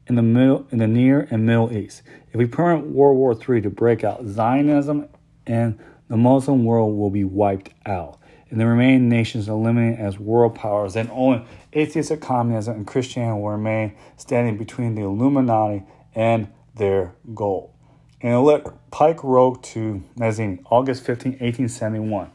[0.07, 2.01] In the middle, in the Near and Middle East.
[2.29, 5.07] If we permit World War III to break out, Zionism
[5.45, 5.79] and
[6.09, 8.19] the Muslim world will be wiped out,
[8.49, 10.93] and the remaining nations eliminated as world powers.
[10.93, 15.83] Then only atheistic communism and Christianity will remain standing between the Illuminati
[16.15, 17.73] and their goal.
[18.21, 22.31] And letter Pike wrote to Mazzini, August 15, 1871.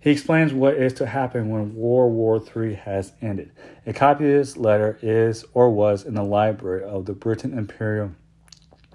[0.00, 3.50] He explains what is to happen when World War III has ended.
[3.86, 8.12] A copy of this letter is or was in the library of the British Imperial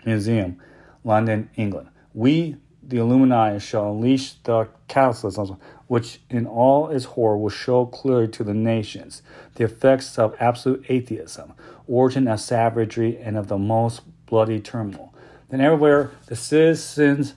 [0.06, 0.62] Museum,
[1.04, 1.90] London, England.
[2.14, 5.58] We, the Illuminati, shall unleash the cataclysm
[5.88, 9.22] which in all its horror will show clearly to the nations
[9.56, 11.54] the effects of absolute atheism,
[11.88, 15.14] origin of savagery, and of the most bloody turmoil.
[15.50, 17.36] Then everywhere the citizens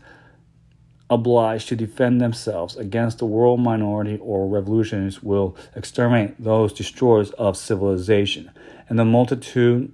[1.08, 7.56] obliged to defend themselves against the world minority or revolutionaries will exterminate those destroyers of
[7.56, 8.50] civilization.
[8.88, 9.92] And the multitude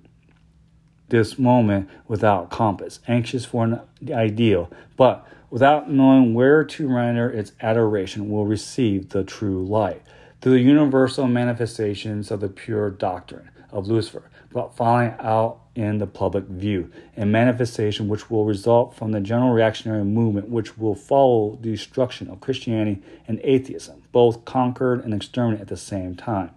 [1.08, 3.80] this moment without compass, anxious for an
[4.10, 10.02] ideal, but without knowing where to render its adoration, will receive the true light.
[10.40, 16.44] through the universal manifestations of the pure doctrine of Lucifer, falling out in the public
[16.44, 21.70] view, a manifestation which will result from the general reactionary movement which will follow the
[21.70, 26.50] destruction of Christianity and atheism, both conquered and exterminated at the same time.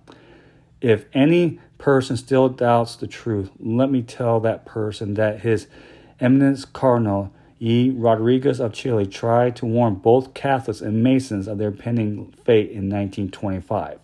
[0.81, 5.67] If any person still doubts the truth, let me tell that person that his
[6.19, 7.89] eminence Cardinal E.
[7.89, 12.89] Rodriguez of Chile tried to warn both Catholics and Masons of their pending fate in
[12.89, 13.99] 1925.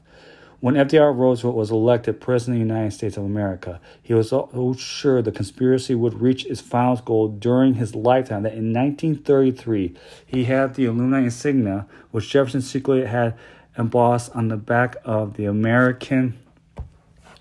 [0.62, 4.76] When FDR Roosevelt was elected President of the United States of America, he was so
[4.78, 10.44] sure the conspiracy would reach its final goal during his lifetime that in 1933 he
[10.44, 13.34] had the Illuminati insignia, which Jefferson secretly had
[13.76, 16.38] embossed on the back of the American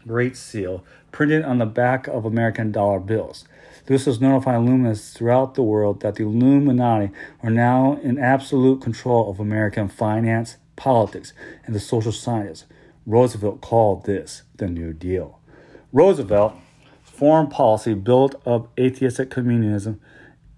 [0.07, 0.83] Great Seal,
[1.13, 3.45] printed on the back of American dollar bills.
[3.85, 9.31] This was notifying Illuminists throughout the world that the Illuminati were now in absolute control
[9.31, 11.35] of American finance, politics,
[11.67, 12.65] and the social sciences.
[13.07, 15.41] Roosevelt called this the New Deal.
[15.93, 16.57] Roosevelt's
[17.03, 20.01] foreign policy built up atheistic communism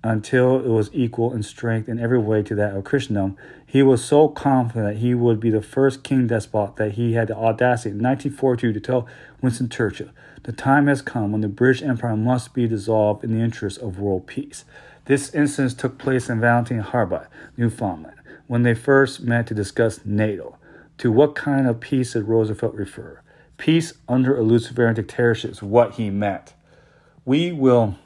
[0.04, 3.36] until it was equal in strength in every way to that of Christendom.
[3.64, 7.28] He was so confident that he would be the first king despot that he had
[7.28, 9.06] the audacity in 1942 to tell
[9.40, 10.10] Winston Churchill,
[10.42, 14.00] The time has come when the British Empire must be dissolved in the interest of
[14.00, 14.64] world peace.
[15.04, 20.58] This instance took place in Valentine Harbor, Newfoundland, when they first met to discuss NATO.
[20.98, 23.22] To what kind of peace did Roosevelt refer?
[23.56, 26.54] Peace under a Luciferian dictatorship is what he meant.
[27.24, 27.96] We will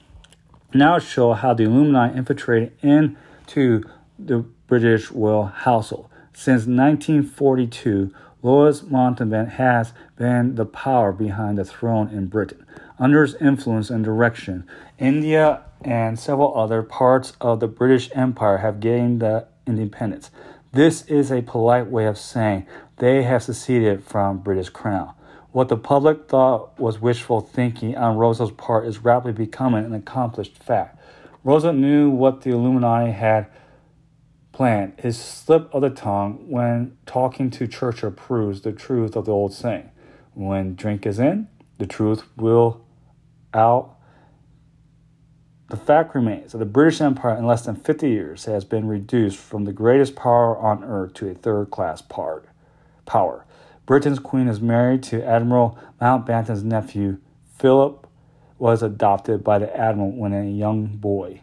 [0.75, 3.83] now show how the Illuminati infiltrated into
[4.19, 6.09] the British royal household.
[6.33, 12.65] Since 1942, Louis Mountbatten has been the power behind the throne in Britain.
[12.99, 14.65] Under his influence and direction,
[14.99, 20.31] India and several other parts of the British Empire have gained the independence.
[20.77, 22.67] This is a polite way of saying
[22.99, 25.15] they have seceded from British crown.
[25.51, 30.63] What the public thought was wishful thinking on Roosevelt's part is rapidly becoming an accomplished
[30.63, 31.01] fact.
[31.45, 33.47] Roosevelt knew what the Illuminati had
[34.53, 35.01] planned.
[35.01, 39.55] His slip of the tongue when talking to Churchill proves the truth of the old
[39.55, 39.91] saying
[40.35, 41.49] when drink is in,
[41.79, 42.85] the truth will
[43.55, 43.96] out.
[45.69, 49.37] The fact remains that the British Empire in less than 50 years has been reduced
[49.37, 52.49] from the greatest power on earth to a third class part,
[53.05, 53.45] power.
[53.85, 57.19] Britain's queen is married to Admiral Mountbatten's nephew.
[57.59, 58.07] Philip
[58.59, 61.41] was adopted by the admiral when a young boy.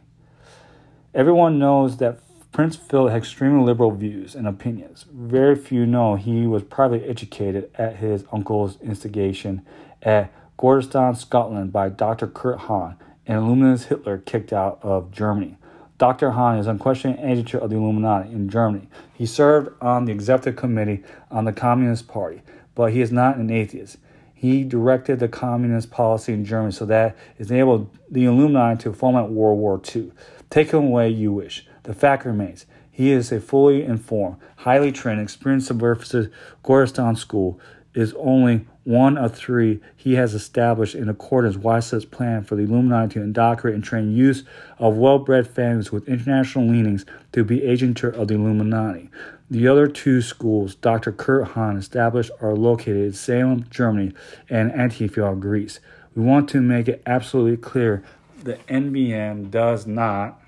[1.14, 2.20] Everyone knows that
[2.54, 5.06] Prince Philip had extremely liberal views and opinions.
[5.12, 9.66] Very few know he was privately educated at his uncle's instigation
[10.02, 12.28] at Gordonstoun, Scotland by Dr.
[12.28, 15.58] Kurt Hahn, and Illuminist Hitler kicked out of Germany.
[15.98, 16.32] Dr.
[16.32, 18.88] Hahn is unquestioned agent of the Illuminati in Germany.
[19.14, 22.42] He served on the executive committee on the Communist Party,
[22.76, 23.98] but he is not an atheist.
[24.34, 29.30] He directed the communist policy in Germany so that it enabled the Illuminati to foment
[29.30, 30.12] World War II.
[30.50, 31.66] Take him away you wish.
[31.84, 36.30] The fact remains, he is a fully informed, highly trained, experienced subversive
[36.64, 37.60] Gordonstoun school
[37.94, 42.64] is only one of three he has established in accordance with Weishaupt's plan for the
[42.64, 44.46] Illuminati to indoctrinate and train youth
[44.78, 49.10] of well-bred families with international leanings to be agents of the Illuminati.
[49.50, 51.12] The other two schools Dr.
[51.12, 54.14] Kurt Hahn established are located in Salem, Germany,
[54.50, 55.80] and Antioch, Greece.
[56.16, 58.04] We want to make it absolutely clear
[58.44, 60.42] that NBN does not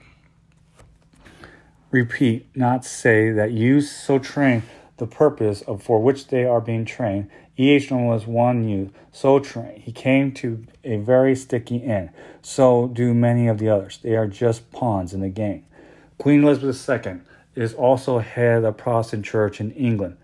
[1.92, 4.64] repeat, not say that youth so trained
[4.98, 9.40] the purpose of for which they are being trained each one was one youth, so
[9.40, 9.84] trained.
[9.84, 12.10] He came to a very sticky end.
[12.42, 14.00] So do many of the others.
[14.04, 15.66] They are just pawns in the game.
[16.18, 17.20] Queen Elizabeth II
[17.56, 20.18] is also head of the Protestant Church in England,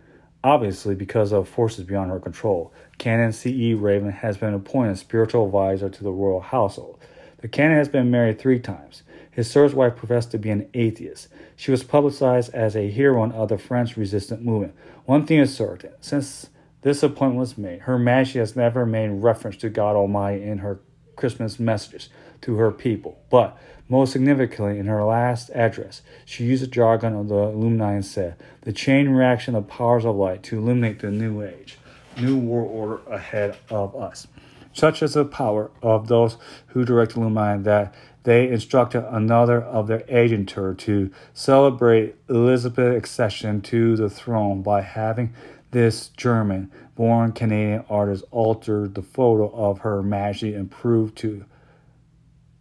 [0.43, 2.73] obviously because of forces beyond her control.
[2.97, 3.75] Canon C.E.
[3.75, 6.99] Raven has been appointed spiritual advisor to the royal household.
[7.37, 9.03] The canon has been married three times.
[9.31, 11.29] His first wife professed to be an atheist.
[11.55, 14.75] She was publicized as a heroine of the French resistance movement.
[15.05, 16.49] One thing is certain since
[16.81, 17.81] this appointment was made.
[17.81, 20.81] Her Majesty has never made reference to God Almighty in her
[21.15, 22.09] Christmas messages
[22.41, 23.57] to her people, but
[23.91, 28.35] most significantly, in her last address, she used the jargon of the Illuminati and said,
[28.61, 31.77] The chain reaction of powers of light to illuminate the new age,
[32.17, 34.27] new world order ahead of us.
[34.71, 36.37] Such as the power of those
[36.67, 37.93] who direct Illuminati that
[38.23, 45.33] they instructed another of their agenter to celebrate Elizabeth's accession to the throne by having
[45.71, 51.45] this German born Canadian artist alter the photo of Her Majesty and prove to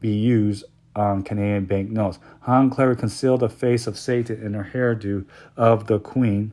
[0.00, 0.64] be used
[0.96, 2.18] on Canadian banknotes.
[2.42, 5.24] Han cleverly concealed the face of Satan in her hairdo
[5.56, 6.52] of the Queen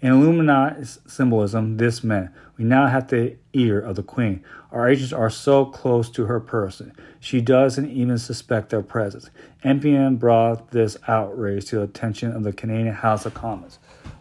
[0.00, 4.44] In Illuminati symbolism, this meant we now have the ear of the queen.
[4.70, 6.92] Our agents are so close to her person.
[7.18, 9.30] She doesn't even suspect their presence.
[9.64, 13.78] NBN brought this outrage to the attention of the Canadian House of Commons.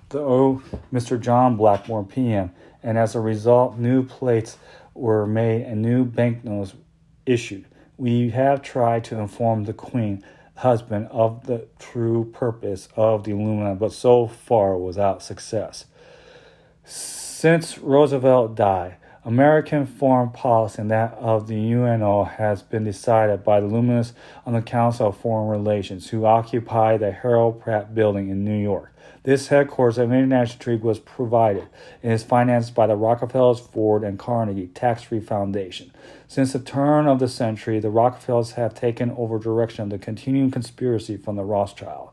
[0.10, 0.62] The O,
[0.92, 1.20] Mr.
[1.20, 2.52] John Blackmore, PM,
[2.82, 4.58] and as a result, new plates
[4.94, 6.74] were made and new banknotes
[7.26, 7.66] issued.
[7.98, 10.24] We have tried to inform the Queen
[10.56, 15.86] husband of the true purpose of the Illuminati, but so far without success.
[17.44, 18.96] Since Roosevelt died,
[19.26, 24.14] American foreign policy and that of the UNO has been decided by the luminous
[24.46, 28.96] on the Council of Foreign Relations, who occupy the Harold Pratt Building in New York.
[29.24, 31.68] This headquarters of International Treaty was provided
[32.02, 35.92] and is financed by the Rockefellers, Ford, and Carnegie Tax Free Foundation.
[36.30, 40.50] Since the turn of the century, the Rockefellers have taken over direction of the continuing
[40.50, 42.12] conspiracy from the Rothschild.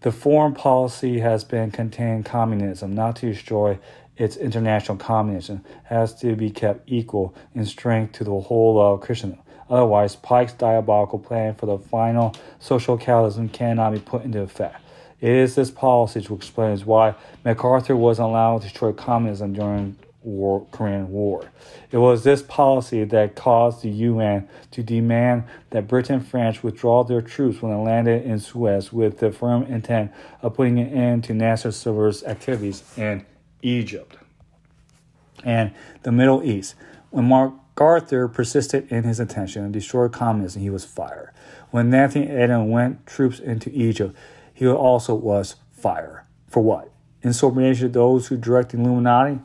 [0.00, 3.78] The foreign policy has been contained communism, not to destroy
[4.16, 9.40] its international communism, has to be kept equal in strength to the whole of Christendom.
[9.68, 14.76] Otherwise, Pike's diabolical plan for the final social capitalism cannot be put into effect.
[15.20, 17.14] It is this policy which explains why
[17.44, 21.50] MacArthur was allowed to destroy communism during war, Korean War.
[21.90, 27.04] It was this policy that caused the UN to demand that Britain and France withdraw
[27.04, 30.12] their troops when they landed in Suez with the firm intent
[30.42, 33.24] of putting an end to Nasser Silver's activities in
[33.64, 34.16] Egypt
[35.42, 35.72] and
[36.02, 36.74] the Middle East.
[37.10, 41.32] When MacArthur persisted in his intention to destroy communism, he was fired.
[41.70, 44.16] When Nathan Eden went troops into Egypt,
[44.52, 46.24] he also was fired.
[46.48, 46.90] For what?
[47.22, 49.40] Insubordination to those who direct the Illuminati?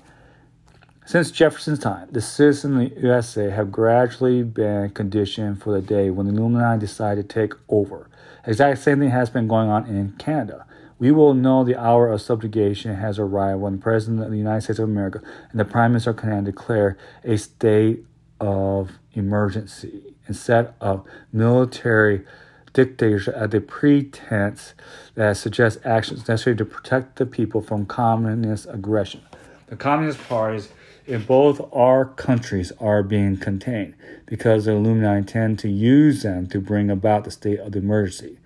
[1.05, 6.11] Since Jefferson's time, the citizens of the USA have gradually been conditioned for the day
[6.11, 8.07] when the Illuminati decide to take over.
[8.45, 10.67] Exact same thing has been going on in Canada.
[10.99, 14.61] We will know the hour of subjugation has arrived when the President of the United
[14.61, 18.05] States of America and the Prime Minister Canada declare a state
[18.41, 22.25] of emergency instead of military
[22.73, 24.73] dictatorship as a pretense
[25.15, 29.21] that suggests actions necessary to protect the people from communist aggression.
[29.67, 30.69] The communist parties
[31.07, 33.95] in both our countries are being contained
[34.25, 38.37] because the Illuminati intend to use them to bring about the state of the emergency.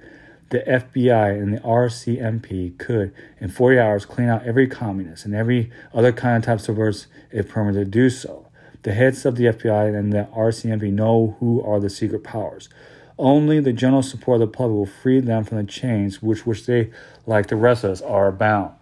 [0.54, 5.72] The FBI and the RCMP could, in 40 hours, clean out every communist and every
[5.96, 8.46] other kind of type of subversive if permitted to do so.
[8.84, 12.70] The heads of the FBI and the RCMP know who are the secret powers.
[13.18, 16.68] Only the general support of the public will free them from the chains which which
[16.68, 16.92] they,
[17.26, 18.74] like the rest of us, are bound.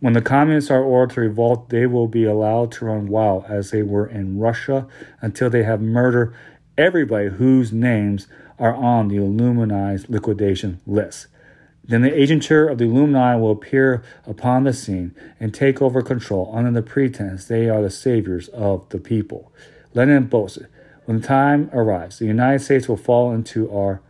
[0.00, 3.70] When the communists are ordered to revolt, they will be allowed to run wild as
[3.70, 4.86] they were in Russia
[5.20, 6.34] until they have murdered
[6.78, 8.28] everybody whose names
[8.58, 11.26] are on the Illuminati's liquidation list.
[11.84, 16.52] Then the agenture of the Illuminati will appear upon the scene and take over control
[16.54, 19.52] under the pretense they are the saviors of the people.
[19.94, 20.68] Lenin boasted,
[21.06, 24.02] when the time arrives, the United States will fall into our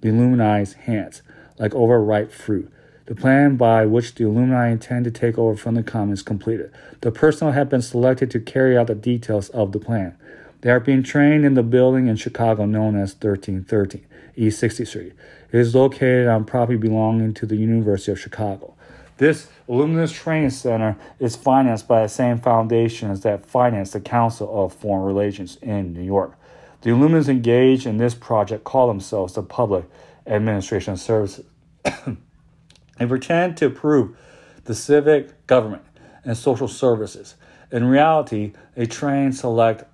[0.00, 1.22] the hands
[1.58, 2.68] like overripe fruit.
[3.06, 6.72] The plan by which the Illuminati intend to take over from the communists completed.
[7.00, 10.16] The personnel have been selected to carry out the details of the plan.
[10.62, 14.06] They are being trained in the building in Chicago known as 1313
[14.36, 15.12] East 60th Street.
[15.50, 18.74] It is located on property belonging to the University of Chicago.
[19.18, 24.72] This Illuminist Training Center is financed by the same foundations that finance the Council of
[24.72, 26.38] Foreign Relations in New York.
[26.82, 29.84] The Illuminists engaged in this project call themselves the Public
[30.26, 31.44] Administration Services.
[31.84, 34.16] they pretend to improve
[34.64, 35.82] the civic government
[36.24, 37.34] and social services.
[37.72, 39.84] In reality, they train select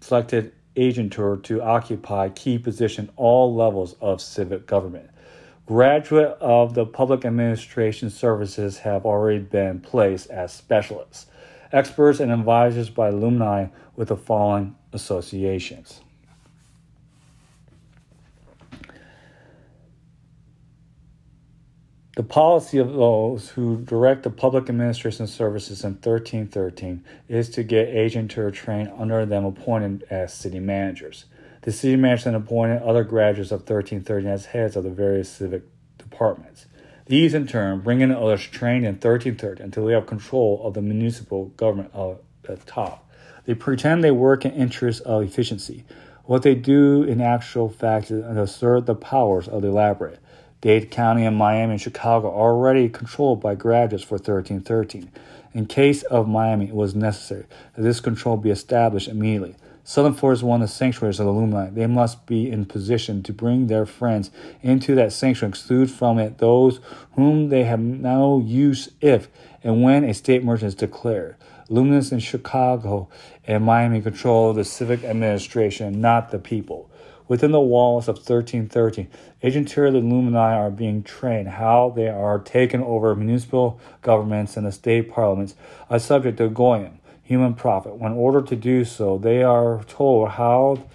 [0.00, 5.10] selected agentur to occupy key positions all levels of civic government.
[5.66, 11.26] Graduate of the public administration services have already been placed as specialists,
[11.72, 13.66] experts, and advisors by alumni
[13.96, 16.00] with the following associations.
[22.14, 27.88] The policy of those who direct the public administration services in 1313 is to get
[27.88, 31.24] agents to train under them appointed as city managers.
[31.62, 35.62] The city managers then appointed other graduates of 1313 as heads of the various civic
[35.96, 36.66] departments.
[37.06, 40.82] These, in turn, bring in others trained in 1330 until they have control of the
[40.82, 43.10] municipal government at the top.
[43.46, 45.86] They pretend they work in interest of efficiency.
[46.24, 50.18] What they do in actual fact is assert the powers of the elaborate.
[50.62, 55.10] Dade County and Miami and Chicago already controlled by graduates for 1313.
[55.54, 59.56] In case of Miami, it was necessary that this control be established immediately.
[59.82, 61.72] Southern one of the sanctuaries of the Illuminati.
[61.72, 64.30] They must be in position to bring their friends
[64.62, 66.78] into that sanctuary, exclude from it those
[67.16, 69.28] whom they have no use if
[69.64, 71.34] and when a state emergency is declared.
[71.68, 73.08] Luminous in Chicago
[73.44, 76.88] and Miami control the civic administration, not the people.
[77.28, 79.08] Within the walls of 1313,
[79.42, 84.66] agents of the Illuminati are being trained how they are taking over municipal governments and
[84.66, 85.54] the state parliaments
[85.88, 87.96] a subject of Goyim, human prophet.
[87.96, 90.86] When ordered to do so, they are told how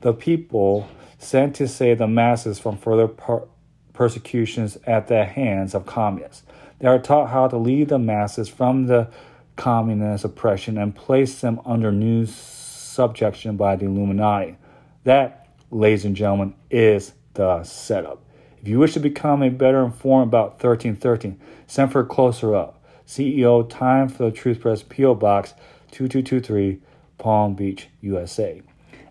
[0.00, 0.88] the people
[1.18, 3.46] sent to save the masses from further per-
[3.92, 6.42] persecutions at the hands of communists.
[6.80, 9.08] They are taught how to lead the masses from the
[9.56, 14.56] communist oppression and place them under new subjection by the Illuminati.
[15.04, 15.43] That,
[15.74, 18.22] ladies and gentlemen, is the setup.
[18.62, 22.82] If you wish to become a better informed about 1313, send for a closer up.
[23.06, 25.16] CEO, Time for the Truth Press, P.O.
[25.16, 25.52] Box
[25.90, 26.80] 2223,
[27.18, 28.62] Palm Beach, USA.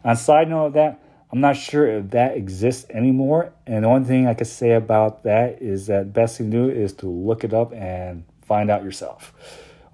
[0.03, 0.99] On side note of that,
[1.31, 3.53] I'm not sure if that exists anymore.
[3.67, 6.69] And the only thing I could say about that is that best thing to do
[6.69, 9.33] is to look it up and find out yourself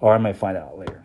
[0.00, 1.04] or I might find out later.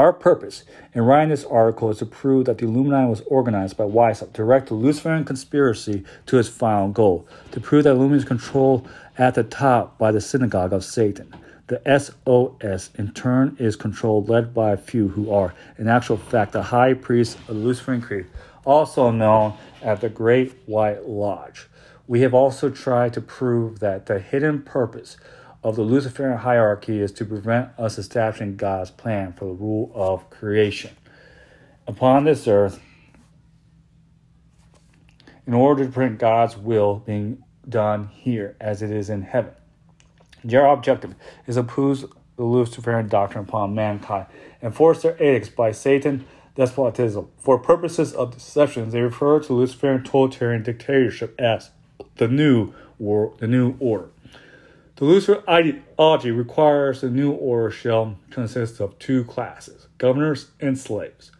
[0.00, 0.64] Our purpose
[0.94, 4.38] in writing this article is to prove that the Illuminati was organized by Weishaupt to
[4.38, 9.34] direct the Luciferian conspiracy to its final goal, to prove that Illuminati is controlled at
[9.34, 11.34] the top by the synagogue of Satan.
[11.66, 16.52] The SOS, in turn, is controlled, led by a few who are, in actual fact,
[16.52, 18.26] the high priest of the Luciferian Creed,
[18.64, 19.52] also known
[19.82, 21.68] as the Great White Lodge.
[22.06, 25.18] We have also tried to prove that the hidden purpose
[25.62, 30.30] of the Luciferian hierarchy is to prevent us establishing God's plan for the rule of
[30.30, 30.90] creation
[31.86, 32.80] upon this earth
[35.46, 39.52] in order to prevent God's will being done here as it is in heaven.
[40.42, 41.14] Their objective
[41.46, 42.06] is to oppose
[42.36, 44.26] the Luciferian doctrine upon mankind
[44.62, 46.24] and force their edicts by Satan
[46.54, 47.28] despotism.
[47.38, 51.70] For purposes of deception, they refer to Luciferian totalitarian dictatorship as
[52.16, 54.08] the new war, the new order.
[55.00, 61.32] The Lucifer ideology requires the new order shall consist of two classes governors and slaves.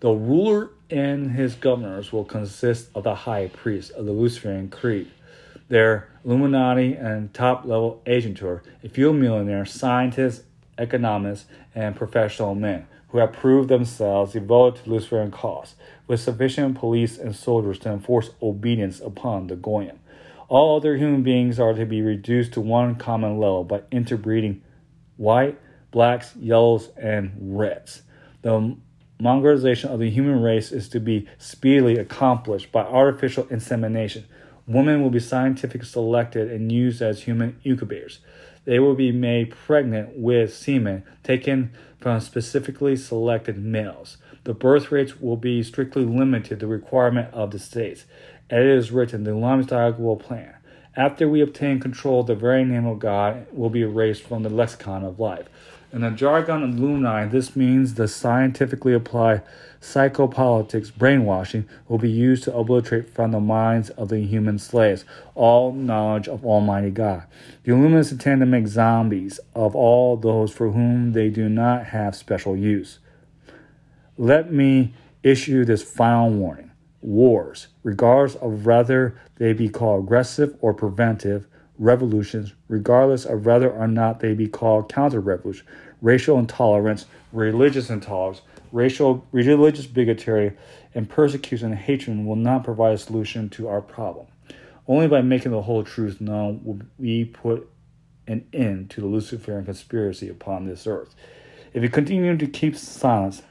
[0.00, 5.08] The ruler and his governors will consist of the high priest of the Luciferian creed,
[5.68, 10.42] their Illuminati and top level agentur, a few millionaires, scientists,
[10.76, 11.46] economists,
[11.76, 15.76] and professional men who have proved themselves devoted to Luciferian cause,
[16.08, 20.00] with sufficient police and soldiers to enforce obedience upon the Goyim.
[20.48, 24.62] All other human beings are to be reduced to one common level by interbreeding
[25.16, 25.58] white,
[25.90, 28.02] blacks, yellows, and reds.
[28.42, 28.76] The
[29.20, 34.26] mongrelization of the human race is to be speedily accomplished by artificial insemination.
[34.68, 38.20] Women will be scientifically selected and used as human incubators.
[38.64, 44.18] They will be made pregnant with semen taken from specifically selected males.
[44.44, 48.04] The birth rates will be strictly limited to the requirement of the states.
[48.48, 50.54] As it is written, the will plan.
[50.96, 55.04] After we obtain control, the very name of God will be erased from the lexicon
[55.04, 55.48] of life.
[55.92, 59.42] In the jargon of Illuminati, this means the scientifically applied
[59.80, 65.04] psychopolitics brainwashing will be used to obliterate from the minds of the human slaves
[65.34, 67.24] all knowledge of Almighty God.
[67.64, 72.14] The Illuminati intend to make zombies of all those for whom they do not have
[72.14, 73.00] special use.
[74.16, 76.65] Let me issue this final warning
[77.06, 81.46] wars, regardless of whether they be called aggressive or preventive
[81.78, 85.66] revolutions, regardless of whether or not they be called counter revolution,
[86.02, 88.42] racial intolerance, religious intolerance,
[88.72, 90.52] racial religious bigotry,
[90.94, 94.26] and persecution and hatred will not provide a solution to our problem.
[94.88, 97.68] Only by making the whole truth known will we put
[98.26, 101.14] an end to the Luciferian conspiracy upon this earth.
[101.72, 103.42] If we continue to keep silence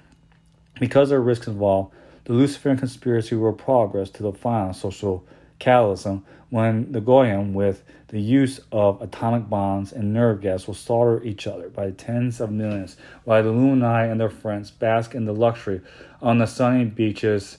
[0.80, 1.94] because are risks involved,
[2.26, 5.26] the Luciferian conspiracy will progress to the final social
[5.60, 11.23] cataclysm when the Goyim, with the use of atomic bombs and nerve gas, will slaughter
[11.23, 15.34] each other by tens of millions, while the Illuminati and their friends bask in the
[15.34, 15.81] luxury
[16.22, 17.57] on the sunny beaches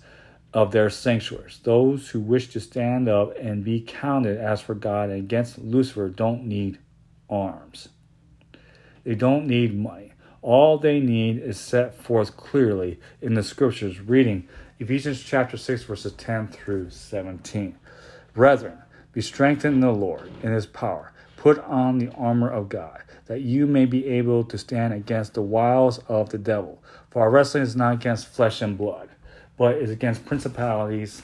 [0.53, 1.61] of their sanctuaries.
[1.63, 6.09] Those who wish to stand up and be counted as for God and against Lucifer
[6.09, 6.79] don't need
[7.29, 7.89] arms.
[9.05, 10.13] They don't need money.
[10.47, 14.47] All they need is set forth clearly in the scriptures, reading
[14.79, 17.77] Ephesians chapter 6, verses 10 through 17.
[18.33, 18.79] Brethren,
[19.13, 21.13] be strengthened in the Lord in his power.
[21.37, 25.43] Put on the armor of God, that you may be able to stand against the
[25.43, 26.81] wiles of the devil.
[27.11, 29.09] For our wrestling is not against flesh and blood,
[29.57, 31.23] but is against principalities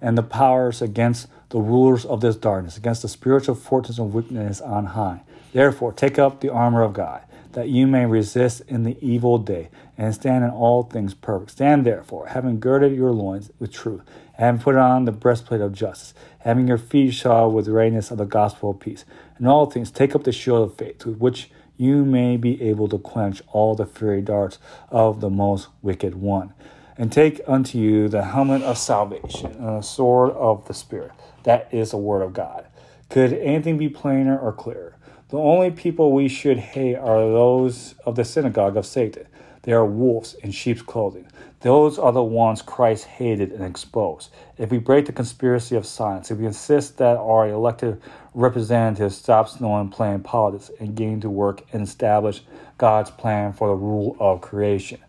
[0.00, 4.62] and the powers, against the rulers of this darkness, against the spiritual forces of wickedness
[4.62, 5.20] on high.
[5.52, 9.68] Therefore, take up the armor of God that you may resist in the evil day,
[9.96, 11.52] and stand in all things perfect.
[11.52, 14.02] Stand therefore, having girded your loins with truth,
[14.34, 18.18] having put on the breastplate of justice, having your feet shod with the readiness of
[18.18, 19.04] the gospel of peace.
[19.40, 22.88] In all things, take up the shield of faith, with which you may be able
[22.88, 24.58] to quench all the fiery darts
[24.90, 26.52] of the most wicked one.
[26.96, 31.12] And take unto you the helmet of salvation and the sword of the Spirit.
[31.44, 32.66] That is the word of God.
[33.08, 34.97] Could anything be plainer or clearer?
[35.28, 39.26] The only people we should hate are those of the synagogue of Satan.
[39.62, 41.26] They are wolves in sheep's clothing.
[41.60, 44.30] Those are the ones Christ hated and exposed.
[44.56, 48.00] If we break the conspiracy of science, if we insist that our elected
[48.32, 52.40] representatives stop snowing playing politics and getting to work and establish
[52.78, 55.00] God's plan for the rule of creation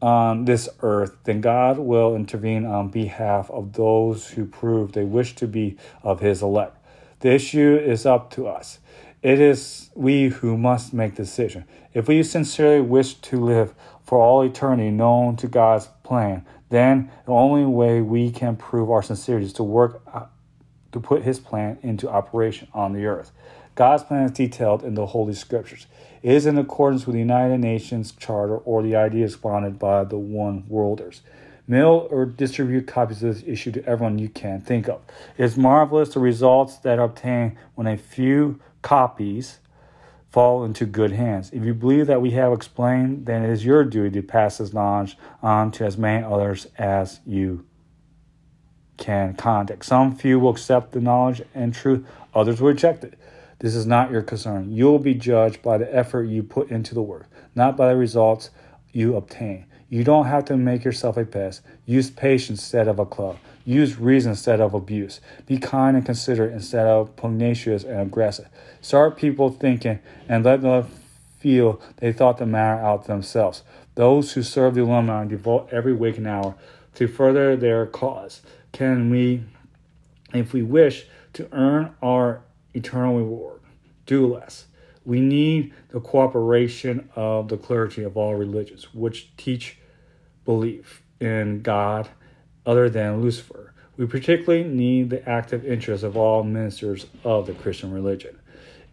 [0.00, 5.34] on this earth, then God will intervene on behalf of those who prove they wish
[5.36, 6.76] to be of his elect.
[7.20, 8.78] The issue is up to us.
[9.22, 11.64] It is we who must make the decision.
[11.92, 17.32] If we sincerely wish to live for all eternity known to God's plan, then the
[17.32, 20.26] only way we can prove our sincerity is to work uh,
[20.92, 23.32] to put his plan into operation on the earth.
[23.74, 25.86] God's plan is detailed in the Holy Scriptures.
[26.22, 30.18] It is in accordance with the United Nations Charter or the ideas founded by the
[30.18, 31.22] One Worlders.
[31.70, 35.00] Mail or distribute copies of this issue to everyone you can think of.
[35.38, 39.60] It is marvelous the results that are obtained when a few copies
[40.30, 41.48] fall into good hands.
[41.52, 44.72] If you believe that we have explained, then it is your duty to pass this
[44.72, 47.64] knowledge on to as many others as you
[48.96, 49.84] can contact.
[49.84, 53.16] Some few will accept the knowledge and truth, others will reject it.
[53.60, 54.72] This is not your concern.
[54.72, 57.96] You will be judged by the effort you put into the work, not by the
[57.96, 58.50] results
[58.92, 59.66] you obtain.
[59.90, 61.62] You don't have to make yourself a pest.
[61.84, 63.38] Use patience instead of a club.
[63.64, 65.20] Use reason instead of abuse.
[65.46, 68.48] Be kind and considerate instead of pugnacious and aggressive.
[68.80, 69.98] Start people thinking
[70.28, 70.86] and let them
[71.40, 73.64] feel they thought the matter out themselves.
[73.96, 76.54] Those who serve the alumni and devote every waking hour
[76.94, 78.42] to further their cause.
[78.70, 79.42] Can we,
[80.32, 82.42] if we wish to earn our
[82.74, 83.60] eternal reward,
[84.06, 84.66] do less?
[85.04, 89.78] We need the cooperation of the clergy of all religions, which teach
[90.50, 92.08] belief in God
[92.66, 93.72] other than Lucifer.
[93.96, 98.36] We particularly need the active interest of all ministers of the Christian religion.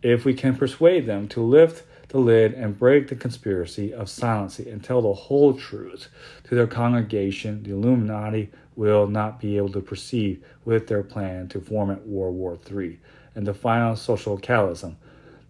[0.04, 4.72] If we can persuade them to lift the lid and break the conspiracy of silency
[4.72, 6.10] and tell the whole truth
[6.44, 11.60] to their congregation, the Illuminati will not be able to proceed with their plan to
[11.60, 13.00] form at World War III
[13.34, 14.96] and the final social cataclysm.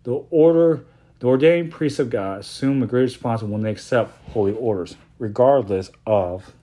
[0.03, 0.85] The order
[1.19, 5.89] the ordained priests of God assume a great responsibility when they accept holy orders, regardless
[6.05, 6.53] of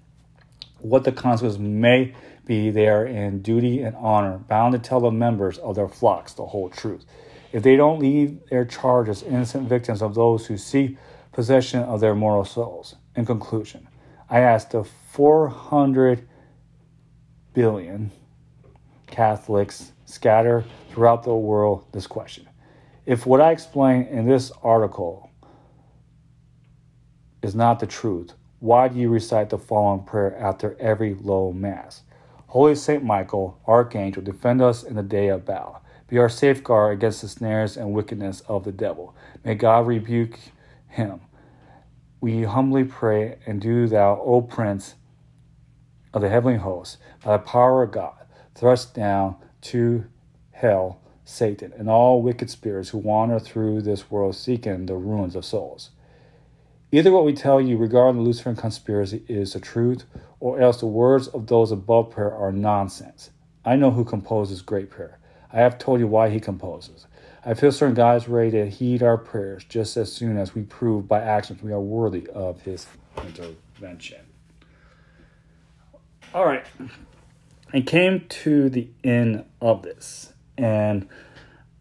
[0.79, 2.15] what the consequences may
[2.47, 6.35] be, they are in duty and honor, bound to tell the members of their flocks
[6.35, 7.05] the whole truth.
[7.53, 10.97] If they don't leave their charge as innocent victims of those who seek
[11.35, 12.97] possession of their mortal souls.
[13.17, 13.89] In conclusion,
[14.31, 16.27] I ask the 400
[17.53, 18.11] billion
[19.07, 22.49] Catholics scattered throughout the world this question.
[23.07, 25.31] If what I explain in this article
[27.43, 32.03] is not the truth, why do you recite the following prayer after every low mass?
[32.47, 35.83] Holy Saint Michael, Archangel, defend us in the day of battle.
[36.09, 39.15] Be our safeguard against the snares and wickedness of the devil.
[39.45, 40.39] May God rebuke
[40.89, 41.21] him.
[42.21, 44.95] We humbly pray, and do thou, O Prince
[46.13, 48.15] of the heavenly hosts, by the power of God,
[48.55, 50.05] thrust down to
[50.53, 55.45] hell Satan and all wicked spirits who wander through this world seeking the ruins of
[55.45, 55.91] souls.
[56.95, 60.05] Either what we tell you regarding the Luciferian conspiracy is the truth,
[60.39, 63.31] or else the words of those above prayer are nonsense.
[63.65, 65.19] I know who composes great prayer.
[65.53, 67.09] I have told you why he composes.
[67.45, 70.63] I feel certain God is ready to heed our prayers just as soon as we
[70.63, 72.87] prove by actions we are worthy of his
[73.27, 74.21] intervention.
[76.33, 76.65] All right.
[77.73, 81.09] I came to the end of this, and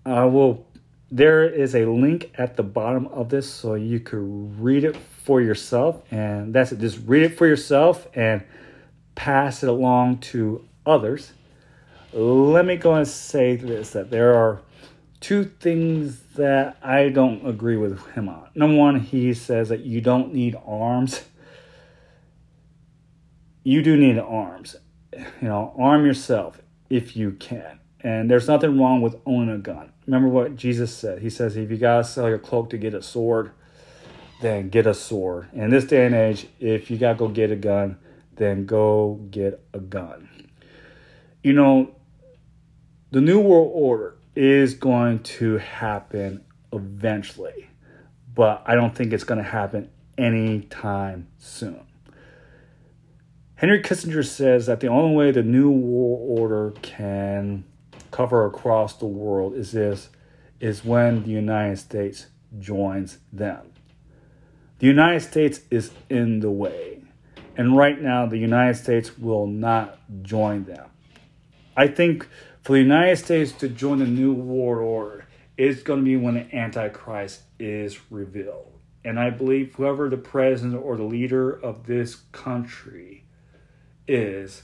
[0.07, 0.65] I will
[1.13, 5.41] there is a link at the bottom of this so you could read it for
[5.41, 6.01] yourself.
[6.11, 6.79] And that's it.
[6.79, 8.43] Just read it for yourself and
[9.13, 11.33] pass it along to others.
[12.13, 14.61] Let me go and say this that there are
[15.19, 18.49] two things that i don't agree with him on.
[18.55, 21.23] Number one he says that you don't need arms.
[23.63, 24.75] You do need arms.
[25.13, 26.59] You know arm yourself
[26.89, 27.79] if you can.
[27.99, 29.92] And there's nothing wrong with owning a gun.
[30.05, 31.21] Remember what Jesus said.
[31.21, 33.51] He says, if you got to sell your cloak to get a sword,
[34.41, 35.47] then get a sword.
[35.53, 37.97] In this day and age, if you got to go get a gun,
[38.35, 40.27] then go get a gun.
[41.41, 41.95] You know,
[43.11, 46.43] the New World Order is going to happen
[46.73, 47.69] eventually.
[48.35, 51.81] but I don't think it's going to happen anytime soon.
[53.55, 57.63] Henry Kissinger says that the only way the new world order can
[58.13, 60.09] cover across the world is this
[60.59, 62.27] is when the United States
[62.59, 63.71] joins them.
[64.79, 67.03] The United States is in the way.
[67.57, 70.89] And right now, the United States will not join them.
[71.75, 72.27] I think
[72.61, 75.27] for the United States to join the New World Order,
[75.57, 78.71] is going to be when the Antichrist is revealed.
[79.05, 83.25] And I believe whoever the president or the leader of this country
[84.07, 84.63] is,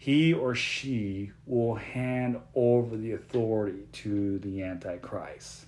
[0.00, 5.66] he or she will hand over the authority to the Antichrist.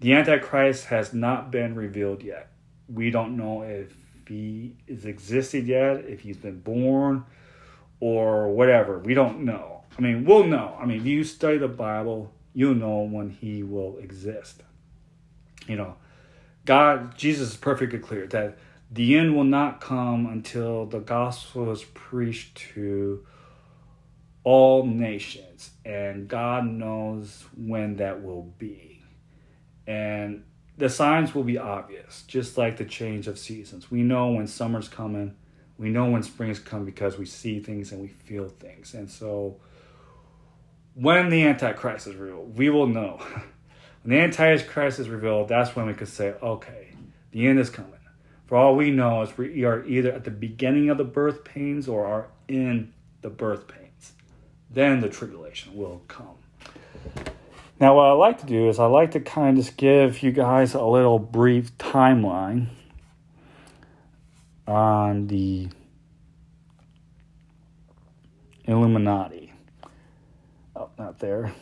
[0.00, 2.50] The Antichrist has not been revealed yet.
[2.92, 3.90] We don't know if
[4.28, 7.24] he is existed yet, if he's been born,
[8.00, 8.98] or whatever.
[8.98, 9.82] We don't know.
[9.96, 10.76] I mean, we'll know.
[10.78, 14.62] I mean, if you study the Bible, you'll know when he will exist.
[15.66, 15.96] You know,
[16.66, 18.58] God, Jesus is perfectly clear that
[18.90, 23.26] the end will not come until the gospel is preached to
[24.44, 29.02] all nations, and God knows when that will be.
[29.86, 30.44] And
[30.78, 33.90] the signs will be obvious, just like the change of seasons.
[33.90, 35.36] We know when summer's coming,
[35.76, 38.94] we know when spring's coming because we see things and we feel things.
[38.94, 39.60] And so
[40.94, 43.20] when the Antichrist is revealed, we will know.
[44.02, 46.94] when the Antichrist is revealed, that's when we could say, okay,
[47.32, 47.97] the end is coming.
[48.48, 51.86] For all we know is we are either at the beginning of the birth pains
[51.86, 54.14] or are in the birth pains.
[54.70, 56.36] Then the tribulation will come.
[57.78, 60.32] Now, what I like to do is I like to kind of just give you
[60.32, 62.68] guys a little brief timeline
[64.66, 65.68] on the
[68.64, 69.52] Illuminati.
[70.74, 71.52] Oh, not there.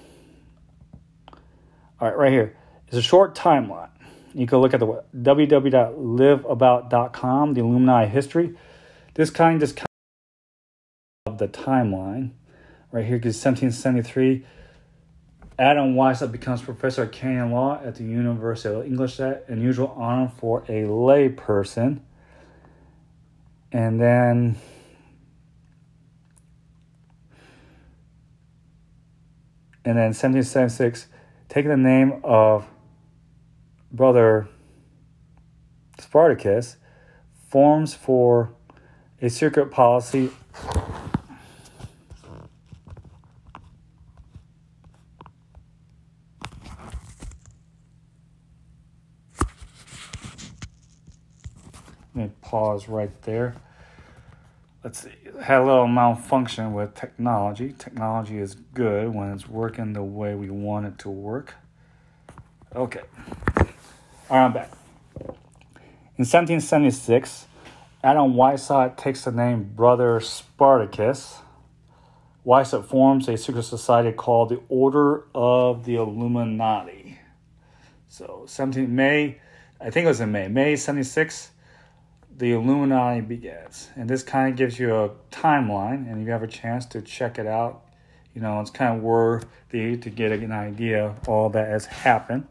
[2.01, 2.57] All right, right here.
[2.87, 3.91] It's a short timeline.
[4.37, 8.55] You can look at the www.liveabout.com, the alumni history.
[9.15, 9.87] This kind just kind
[11.25, 12.33] of the timeline
[12.93, 14.45] right here because 1773
[15.59, 20.31] Adam Weishaupt becomes professor of canon law at the University of Ingolstadt, an unusual honor
[20.37, 22.05] for a lay person.
[23.73, 24.59] And then
[29.83, 31.07] and then 1776,
[31.49, 32.67] taking the name of
[33.93, 34.49] brother
[35.99, 36.77] Spartacus,
[37.49, 38.53] forms for
[39.21, 40.31] a secret policy
[52.17, 53.55] Let me pause right there.
[54.83, 55.11] Let's see.
[55.43, 57.75] Had a little malfunction with technology.
[57.79, 61.57] Technology is good when it's working the way we want it to work.
[62.75, 63.03] Okay.
[64.29, 64.73] All right, I'm back.
[66.19, 67.47] In 1776,
[68.03, 71.39] Adam Weishaupt takes the name Brother Spartacus.
[72.45, 77.21] Weishaupt forms a secret society called the Order of the Illuminati.
[78.09, 79.39] So 17 May,
[79.81, 81.53] I think it was in May, May 76,
[82.37, 83.91] the Illuminati begins.
[83.95, 87.01] And this kind of gives you a timeline, and if you have a chance to
[87.01, 87.85] check it out,
[88.35, 92.49] you know, it's kind of worthy to get an idea of all that has happened.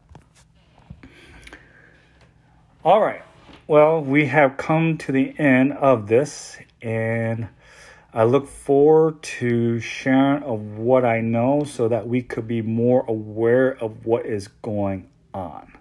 [2.86, 3.24] All right.
[3.66, 7.48] Well, we have come to the end of this, and
[8.14, 13.04] I look forward to sharing of what I know so that we could be more
[13.08, 15.74] aware of what is going on.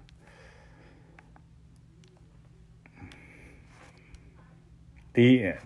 [5.12, 5.58] The end.